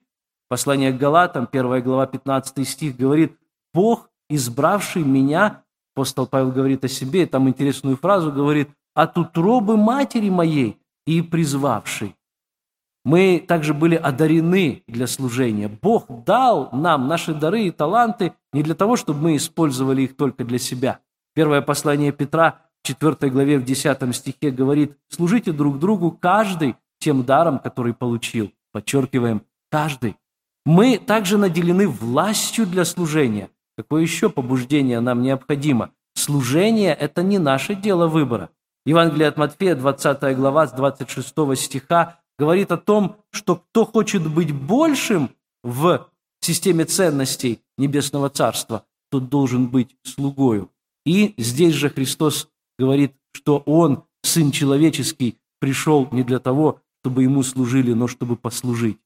Послание 0.49 0.93
к 0.93 0.97
Галатам, 0.97 1.47
1 1.51 1.83
глава, 1.83 2.07
15 2.07 2.67
стих 2.67 2.95
говорит, 2.95 3.37
«Бог, 3.73 4.09
избравший 4.29 5.03
меня», 5.03 5.63
апостол 5.97 6.27
Павел 6.27 6.51
говорит 6.51 6.85
о 6.85 6.87
себе, 6.87 7.25
там 7.25 7.49
интересную 7.49 7.97
фразу 7.97 8.31
говорит, 8.31 8.69
«от 8.93 9.17
утробы 9.17 9.77
матери 9.77 10.29
моей 10.29 10.77
и 11.07 11.23
призвавший». 11.23 12.15
Мы 13.03 13.43
также 13.47 13.73
были 13.73 13.95
одарены 13.95 14.83
для 14.87 15.07
служения. 15.07 15.67
Бог 15.67 16.05
дал 16.23 16.69
нам 16.71 17.07
наши 17.07 17.33
дары 17.33 17.63
и 17.63 17.71
таланты 17.71 18.33
не 18.53 18.61
для 18.61 18.75
того, 18.75 18.95
чтобы 18.95 19.21
мы 19.21 19.37
использовали 19.37 20.03
их 20.03 20.15
только 20.15 20.43
для 20.43 20.59
себя. 20.59 20.99
Первое 21.33 21.61
послание 21.61 22.11
Петра, 22.11 22.59
4 22.83 23.31
главе, 23.31 23.57
в 23.57 23.63
10 23.63 24.15
стихе 24.15 24.51
говорит, 24.51 24.97
«Служите 25.09 25.51
друг 25.51 25.79
другу 25.79 26.11
каждый 26.11 26.75
тем 26.99 27.23
даром, 27.23 27.57
который 27.57 27.93
получил». 27.93 28.51
Подчеркиваем, 28.71 29.41
каждый. 29.71 30.15
Мы 30.65 30.99
также 30.99 31.37
наделены 31.37 31.87
властью 31.87 32.67
для 32.67 32.85
служения. 32.85 33.49
Какое 33.77 34.01
еще 34.01 34.29
побуждение 34.29 34.99
нам 35.01 35.21
необходимо? 35.21 35.91
Служение– 36.15 36.95
это 36.99 37.21
не 37.21 37.37
наше 37.37 37.75
дело 37.75 38.07
выбора. 38.07 38.49
Евангелие 38.87 39.27
от 39.27 39.37
Матфея, 39.37 39.75
20 39.75 40.35
глава, 40.35 40.65
с 40.65 40.71
26 40.71 41.29
стиха, 41.55 42.19
говорит 42.39 42.71
о 42.71 42.77
том, 42.77 43.17
что 43.31 43.57
кто 43.57 43.85
хочет 43.85 44.27
быть 44.27 44.51
большим 44.51 45.29
в 45.63 46.09
системе 46.41 46.85
ценностей 46.85 47.59
Небесного 47.77 48.29
Царства, 48.29 48.83
тот 49.11 49.29
должен 49.29 49.67
быть 49.67 49.95
слугою. 50.03 50.71
И 51.05 51.35
здесь 51.37 51.75
же 51.75 51.89
Христос 51.89 52.49
говорит, 52.79 53.13
что 53.31 53.59
Он, 53.67 54.05
Сын 54.23 54.51
Человеческий, 54.51 55.37
пришел 55.59 56.07
не 56.11 56.23
для 56.23 56.39
того, 56.39 56.81
чтобы 57.03 57.21
Ему 57.23 57.43
служили, 57.43 57.93
но 57.93 58.07
чтобы 58.07 58.37
послужить. 58.37 58.97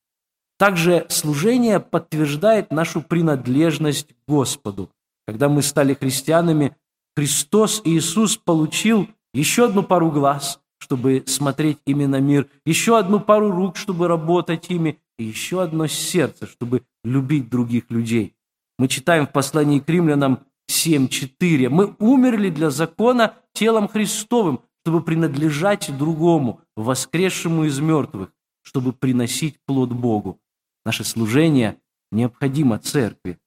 Также 0.61 1.07
служение 1.09 1.79
подтверждает 1.79 2.69
нашу 2.69 3.01
принадлежность 3.01 4.09
к 4.09 4.15
Господу. 4.27 4.91
Когда 5.25 5.49
мы 5.49 5.63
стали 5.63 5.95
христианами, 5.95 6.75
Христос 7.15 7.81
Иисус 7.83 8.37
получил 8.37 9.07
еще 9.33 9.65
одну 9.65 9.81
пару 9.81 10.11
глаз, 10.11 10.59
чтобы 10.77 11.23
смотреть 11.25 11.79
именно 11.87 12.21
мир, 12.21 12.47
еще 12.63 12.99
одну 12.99 13.19
пару 13.19 13.49
рук, 13.49 13.75
чтобы 13.75 14.07
работать 14.07 14.69
ими, 14.69 14.99
и 15.17 15.23
еще 15.23 15.63
одно 15.63 15.87
сердце, 15.87 16.45
чтобы 16.45 16.83
любить 17.03 17.49
других 17.49 17.89
людей. 17.89 18.35
Мы 18.77 18.87
читаем 18.87 19.25
в 19.25 19.31
послании 19.31 19.79
к 19.79 19.89
римлянам 19.89 20.41
7.4. 20.69 21.69
Мы 21.69 21.95
умерли 21.97 22.51
для 22.51 22.69
закона 22.69 23.33
телом 23.53 23.87
Христовым, 23.87 24.61
чтобы 24.85 25.01
принадлежать 25.01 25.89
другому, 25.97 26.61
воскресшему 26.75 27.63
из 27.63 27.79
мертвых, 27.79 28.29
чтобы 28.61 28.93
приносить 28.93 29.57
плод 29.65 29.91
Богу. 29.91 30.37
Наше 30.85 31.03
служение 31.03 31.77
необходимо 32.11 32.79
церкви. 32.79 33.37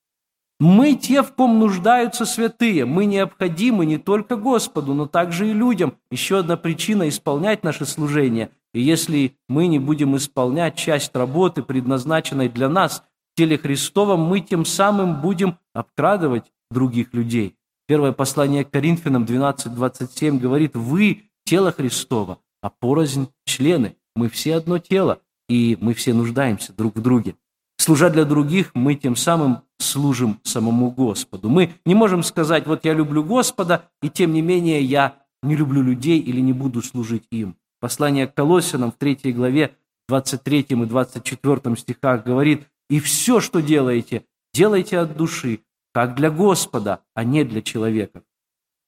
Мы 0.61 0.95
те, 0.95 1.23
в 1.23 1.35
ком 1.35 1.59
нуждаются 1.59 2.25
святые. 2.25 2.85
Мы 2.85 3.07
необходимы 3.07 3.87
не 3.87 3.99
только 3.99 4.37
Господу, 4.37 4.95
но 4.95 5.07
также 5.07 5.51
и 5.51 5.53
людям. 5.53 5.95
Еще 6.11 6.39
одна 6.39 6.57
причина 6.57 7.09
исполнять 7.09 7.65
наше 7.65 7.87
служение. 7.87 8.51
И 8.73 8.81
если 8.81 9.37
мы 9.49 9.67
не 9.67 9.79
будем 9.79 10.17
исполнять 10.17 10.77
часть 10.77 11.15
работы, 11.15 11.63
предназначенной 11.63 12.49
для 12.49 12.69
нас 12.69 13.05
в 13.33 13.37
теле 13.37 13.59
Христовом, 13.59 14.21
мы 14.21 14.41
тем 14.41 14.65
самым 14.65 15.21
будем 15.21 15.59
обкрадывать 15.73 16.53
других 16.71 17.13
людей. 17.15 17.57
Первое 17.87 18.13
послание 18.13 18.65
к 18.65 18.71
Коринфянам 18.71 19.25
12.27 19.25 20.39
говорит, 20.39 20.77
«Вы– 20.77 21.25
тело 21.45 21.73
Христова, 21.73 22.39
а 22.63 22.71
порознь– 22.71 23.29
члены. 23.45 23.97
Мы 24.17 24.29
все 24.29 24.55
одно 24.55 24.79
тело 24.79 25.21
и 25.49 25.77
мы 25.81 25.95
все 25.95 26.15
нуждаемся 26.15 26.73
друг 26.73 26.97
в 26.97 27.01
друге. 27.01 27.37
Служа 27.77 28.09
для 28.11 28.25
других, 28.25 28.71
мы 28.75 28.95
тем 28.95 29.17
самым 29.17 29.63
служим 29.79 30.41
самому 30.45 30.91
Господу. 30.91 31.49
Мы 31.49 31.75
не 31.85 31.95
можем 31.95 32.23
сказать, 32.23 32.67
вот 32.67 32.85
я 32.85 32.95
люблю 32.95 33.23
Господа, 33.23 33.91
и 34.03 34.09
тем 34.09 34.33
не 34.33 34.43
менее 34.43 34.83
я 34.83 35.17
не 35.43 35.57
люблю 35.57 35.83
людей 35.83 36.19
или 36.19 36.41
не 36.41 36.53
буду 36.53 36.83
служить 36.83 37.25
им. 37.31 37.57
Послание 37.81 38.27
к 38.27 38.35
Колосинам 38.35 38.93
в 38.93 38.97
3 38.97 39.33
главе 39.33 39.77
23 40.09 40.67
и 40.71 40.75
24 40.75 41.77
стихах 41.77 42.25
говорит, 42.25 42.67
«И 42.89 43.01
все, 43.01 43.41
что 43.41 43.61
делаете, 43.61 44.25
делайте 44.55 44.99
от 44.99 45.17
души, 45.17 45.61
как 45.93 46.15
для 46.15 46.31
Господа, 46.31 47.01
а 47.15 47.25
не 47.25 47.45
для 47.45 47.63
человека. 47.63 48.23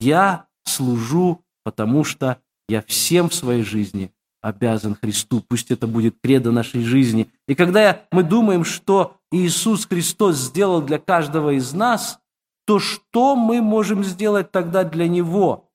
Я 0.01 0.47
служу, 0.64 1.45
потому 1.64 2.05
что 2.05 2.40
я 2.69 2.83
всем 2.83 3.29
в 3.29 3.35
своей 3.35 3.62
жизни 3.62 4.12
обязан 4.46 4.94
Христу. 4.94 5.42
Пусть 5.46 5.70
это 5.70 5.87
будет 5.87 6.16
кредо 6.22 6.52
нашей 6.52 6.82
жизни. 6.82 7.28
И 7.48 7.54
когда 7.54 8.04
мы 8.12 8.22
думаем, 8.22 8.64
что 8.64 9.16
Иисус 9.32 9.87
Христос 9.87 10.37
сделал 10.37 10.82
для 10.82 10.98
каждого 10.98 11.50
из 11.50 11.72
нас, 11.72 12.18
то 12.66 12.78
что 12.78 13.35
мы 13.37 13.61
можем 13.61 14.04
сделать 14.04 14.52
тогда 14.52 14.85
для 14.85 15.09
Него? 15.09 15.68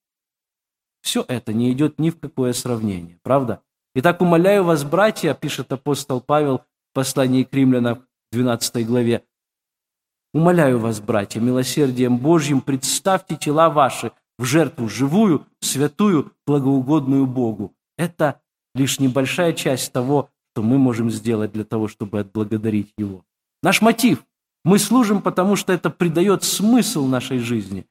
Все 1.01 1.25
это 1.27 1.53
не 1.53 1.71
идет 1.71 1.99
ни 1.99 2.09
в 2.09 2.19
какое 2.19 2.53
сравнение, 2.53 3.19
правда? 3.23 3.61
Итак, 3.95 4.21
умоляю 4.21 4.63
вас, 4.63 4.83
братья, 4.83 5.33
пишет 5.33 5.71
апостол 5.73 6.21
Павел 6.21 6.59
в 6.59 6.93
послании 6.93 7.43
к 7.43 7.53
римлянам 7.53 8.05
12 8.31 8.87
главе, 8.87 9.23
Умоляю 10.33 10.79
вас, 10.79 11.01
братья, 11.01 11.41
милосердием 11.41 12.17
Божьим 12.17 12.61
представьте 12.61 13.35
тела 13.35 13.69
ваши 13.69 14.13
в 14.39 14.45
жертву 14.45 14.87
живую, 14.87 15.45
святую, 15.59 16.31
благоугодную 16.47 17.25
Богу. 17.25 17.75
Это 17.97 18.39
лишь 18.75 18.99
небольшая 18.99 19.53
часть 19.53 19.91
того, 19.91 20.29
что 20.53 20.63
мы 20.63 20.77
можем 20.77 21.09
сделать 21.09 21.51
для 21.51 21.63
того, 21.63 21.87
чтобы 21.87 22.19
отблагодарить 22.19 22.93
Его. 22.97 23.23
Наш 23.63 23.81
мотив. 23.81 24.25
Мы 24.63 24.79
служим, 24.79 25.21
потому 25.21 25.55
что 25.55 25.73
это 25.73 25.89
придает 25.89 26.43
смысл 26.43 27.05
нашей 27.05 27.39
жизни. 27.39 27.85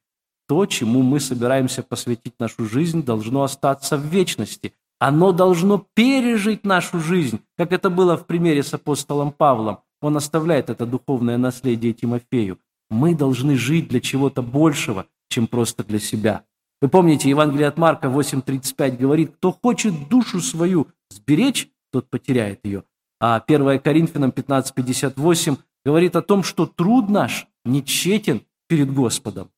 То, 0.47 0.67
чему 0.67 1.03
мы 1.03 1.21
собираемся 1.21 1.83
посвятить 1.83 2.35
нашу 2.39 2.67
жизнь, 2.67 3.05
должно 3.05 3.43
остаться 3.43 3.97
в 3.97 4.05
вечности. 4.05 4.75
Оно 4.99 5.33
должно 5.33 5.87
пережить 5.95 6.65
нашу 6.65 7.01
жизнь, 7.01 7.41
как 7.57 7.73
это 7.73 7.89
было 7.89 8.17
в 8.17 8.27
примере 8.27 8.63
с 8.63 8.75
апостолом 8.75 9.33
Павлом. 9.33 9.79
Он 10.03 10.17
оставляет 10.17 10.71
это 10.71 10.87
духовное 10.87 11.39
наследие 11.39 11.93
Тимофею. 11.93 12.59
Мы 12.91 13.15
должны 13.15 13.57
жить 13.57 13.89
для 13.89 14.01
чего-то 14.01 14.43
большего, 14.43 15.07
чем 15.29 15.47
просто 15.47 15.85
для 15.85 15.99
себя. 15.99 16.45
Вы 16.81 16.89
помните, 16.89 17.29
Евангелие 17.29 17.69
от 17.69 17.77
Марка 17.77 18.09
8.35 18.09 18.97
говорит, 18.97 19.37
кто 19.37 19.53
хочет 19.53 20.09
душу 20.09 20.41
свою 20.41 20.89
сберечь, 21.11 21.69
тот 21.93 22.09
потеряет 22.09 22.61
ее. 22.65 22.85
А 23.21 23.43
1 23.47 23.81
Коринфянам 23.81 24.31
15.58 24.31 25.59
говорит 25.85 26.17
о 26.17 26.23
том, 26.23 26.43
что 26.43 26.67
труд 26.67 27.11
наш 27.11 27.47
не 27.65 27.85
тщетен 27.85 28.43
перед 28.67 28.93
Господом. 28.93 29.51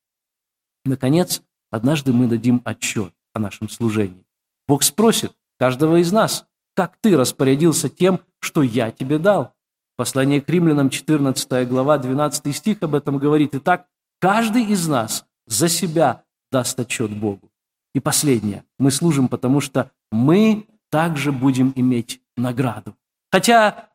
Наконец, 0.84 1.42
однажды 1.70 2.12
мы 2.12 2.26
дадим 2.26 2.60
отчет 2.64 3.12
о 3.34 3.38
нашем 3.38 3.68
служении. 3.68 4.26
Бог 4.66 4.82
спросит 4.82 5.32
каждого 5.58 6.00
из 6.00 6.10
нас, 6.10 6.46
как 6.74 6.96
ты 7.00 7.16
распорядился 7.16 7.88
тем, 7.88 8.20
что 8.40 8.62
я 8.62 8.90
тебе 8.90 9.18
дал. 9.18 9.54
Послание 9.96 10.40
к 10.40 10.48
римлянам, 10.48 10.90
14 10.90 11.68
глава, 11.68 11.98
12 11.98 12.56
стих 12.56 12.78
об 12.82 12.96
этом 12.96 13.18
говорит. 13.18 13.54
Итак, 13.54 13.86
каждый 14.18 14.64
из 14.64 14.88
нас 14.88 15.24
за 15.46 15.68
себя 15.68 16.24
даст 16.52 16.78
отчет 16.78 17.10
Богу. 17.10 17.50
И 17.94 18.00
последнее. 18.00 18.64
Мы 18.78 18.90
служим, 18.90 19.28
потому 19.28 19.60
что 19.60 19.90
мы 20.12 20.66
также 20.90 21.32
будем 21.32 21.72
иметь 21.74 22.20
награду. 22.36 22.94
Хотя 23.32 23.88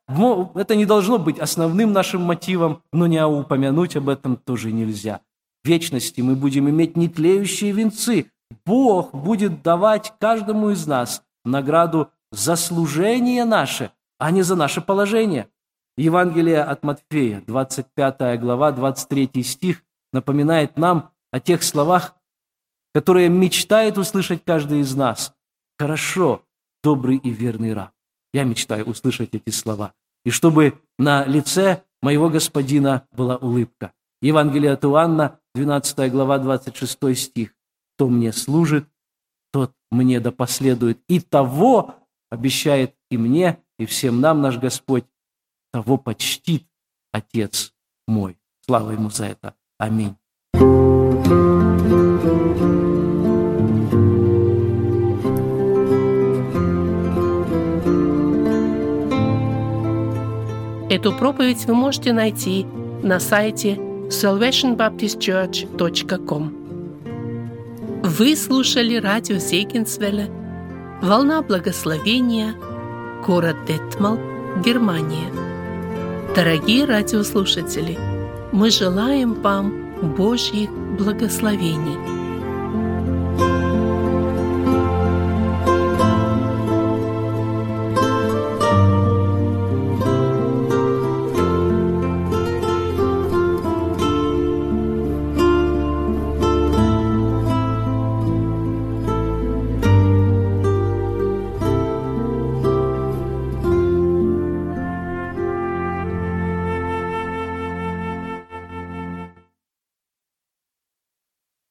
это 0.56 0.76
не 0.76 0.86
должно 0.86 1.20
быть 1.20 1.40
основным 1.40 1.94
нашим 1.94 2.24
мотивом, 2.24 2.82
но 2.92 3.08
не 3.08 3.24
упомянуть 3.26 3.96
об 3.96 4.10
этом 4.10 4.36
тоже 4.36 4.72
нельзя. 4.72 5.22
вечности 5.64 6.22
мы 6.22 6.36
будем 6.36 6.70
иметь 6.70 6.96
нетлеющие 6.96 7.72
венцы. 7.72 8.32
Бог 8.66 9.14
будет 9.14 9.62
давать 9.62 10.14
каждому 10.20 10.70
из 10.70 10.88
нас 10.88 11.24
награду 11.44 12.10
за 12.32 12.56
служение 12.56 13.44
наше, 13.44 13.92
а 14.18 14.32
не 14.32 14.44
за 14.44 14.56
наше 14.56 14.82
положение. 14.82 15.48
Евангелие 15.98 16.62
от 16.62 16.84
Матфея, 16.84 17.44
25 17.48 18.40
глава, 18.40 18.72
23 18.72 19.44
стих, 19.44 19.84
напоминает 20.14 20.78
нам 20.78 21.10
о 21.32 21.40
тех 21.40 21.64
словах, 21.64 22.17
которые 22.94 23.30
мечтает 23.30 23.98
услышать 23.98 24.44
каждый 24.44 24.82
из 24.82 24.96
нас. 24.96 25.34
«Хорошо, 25.78 26.44
добрый 26.84 27.18
и 27.18 27.30
верный 27.30 27.74
раб». 27.74 27.92
Я 28.34 28.44
мечтаю 28.44 28.86
услышать 28.86 29.34
эти 29.34 29.50
слова. 29.50 29.94
И 30.26 30.30
чтобы 30.30 30.80
на 30.98 31.26
лице 31.26 31.84
моего 32.02 32.30
господина 32.30 33.08
была 33.12 33.38
улыбка. 33.38 33.94
Евангелие 34.22 34.72
от 34.72 34.84
Иоанна, 34.84 35.40
12 35.56 36.12
глава, 36.12 36.40
26 36.40 37.18
стих. 37.18 37.54
«Кто 37.96 38.10
мне 38.10 38.32
служит, 38.32 38.88
тот 39.52 39.74
мне 39.92 40.20
да 40.20 40.32
последует. 40.32 41.00
И 41.08 41.20
того 41.20 41.96
обещает 42.30 42.96
и 43.10 43.18
мне, 43.18 43.60
и 43.80 43.86
всем 43.86 44.22
нам 44.22 44.42
наш 44.42 44.58
Господь, 44.58 45.06
того 45.72 45.98
почтит 45.98 46.68
Отец 47.12 47.74
мой». 48.08 48.38
Слава 48.68 48.92
Ему 48.92 49.10
за 49.10 49.28
это. 49.28 49.56
Аминь. 49.78 50.16
Эту 60.98 61.14
проповедь 61.14 61.66
вы 61.68 61.76
можете 61.76 62.12
найти 62.12 62.66
на 63.04 63.20
сайте 63.20 63.76
salvationbaptistchurch.com. 64.10 66.54
Вы 68.02 68.36
слушали 68.36 68.96
радио 68.96 69.38
Зегенсвелле 69.38 70.32
«Волна 71.04 71.44
благословения», 71.44 72.56
город 73.28 73.58
Детмал, 73.68 74.18
Германия. 74.66 75.32
Дорогие 76.36 76.86
радиослушатели, 76.86 77.96
мы 78.52 78.72
желаем 78.72 79.36
вам 79.36 79.72
Божьих 80.02 80.72
благословений– 80.98 82.00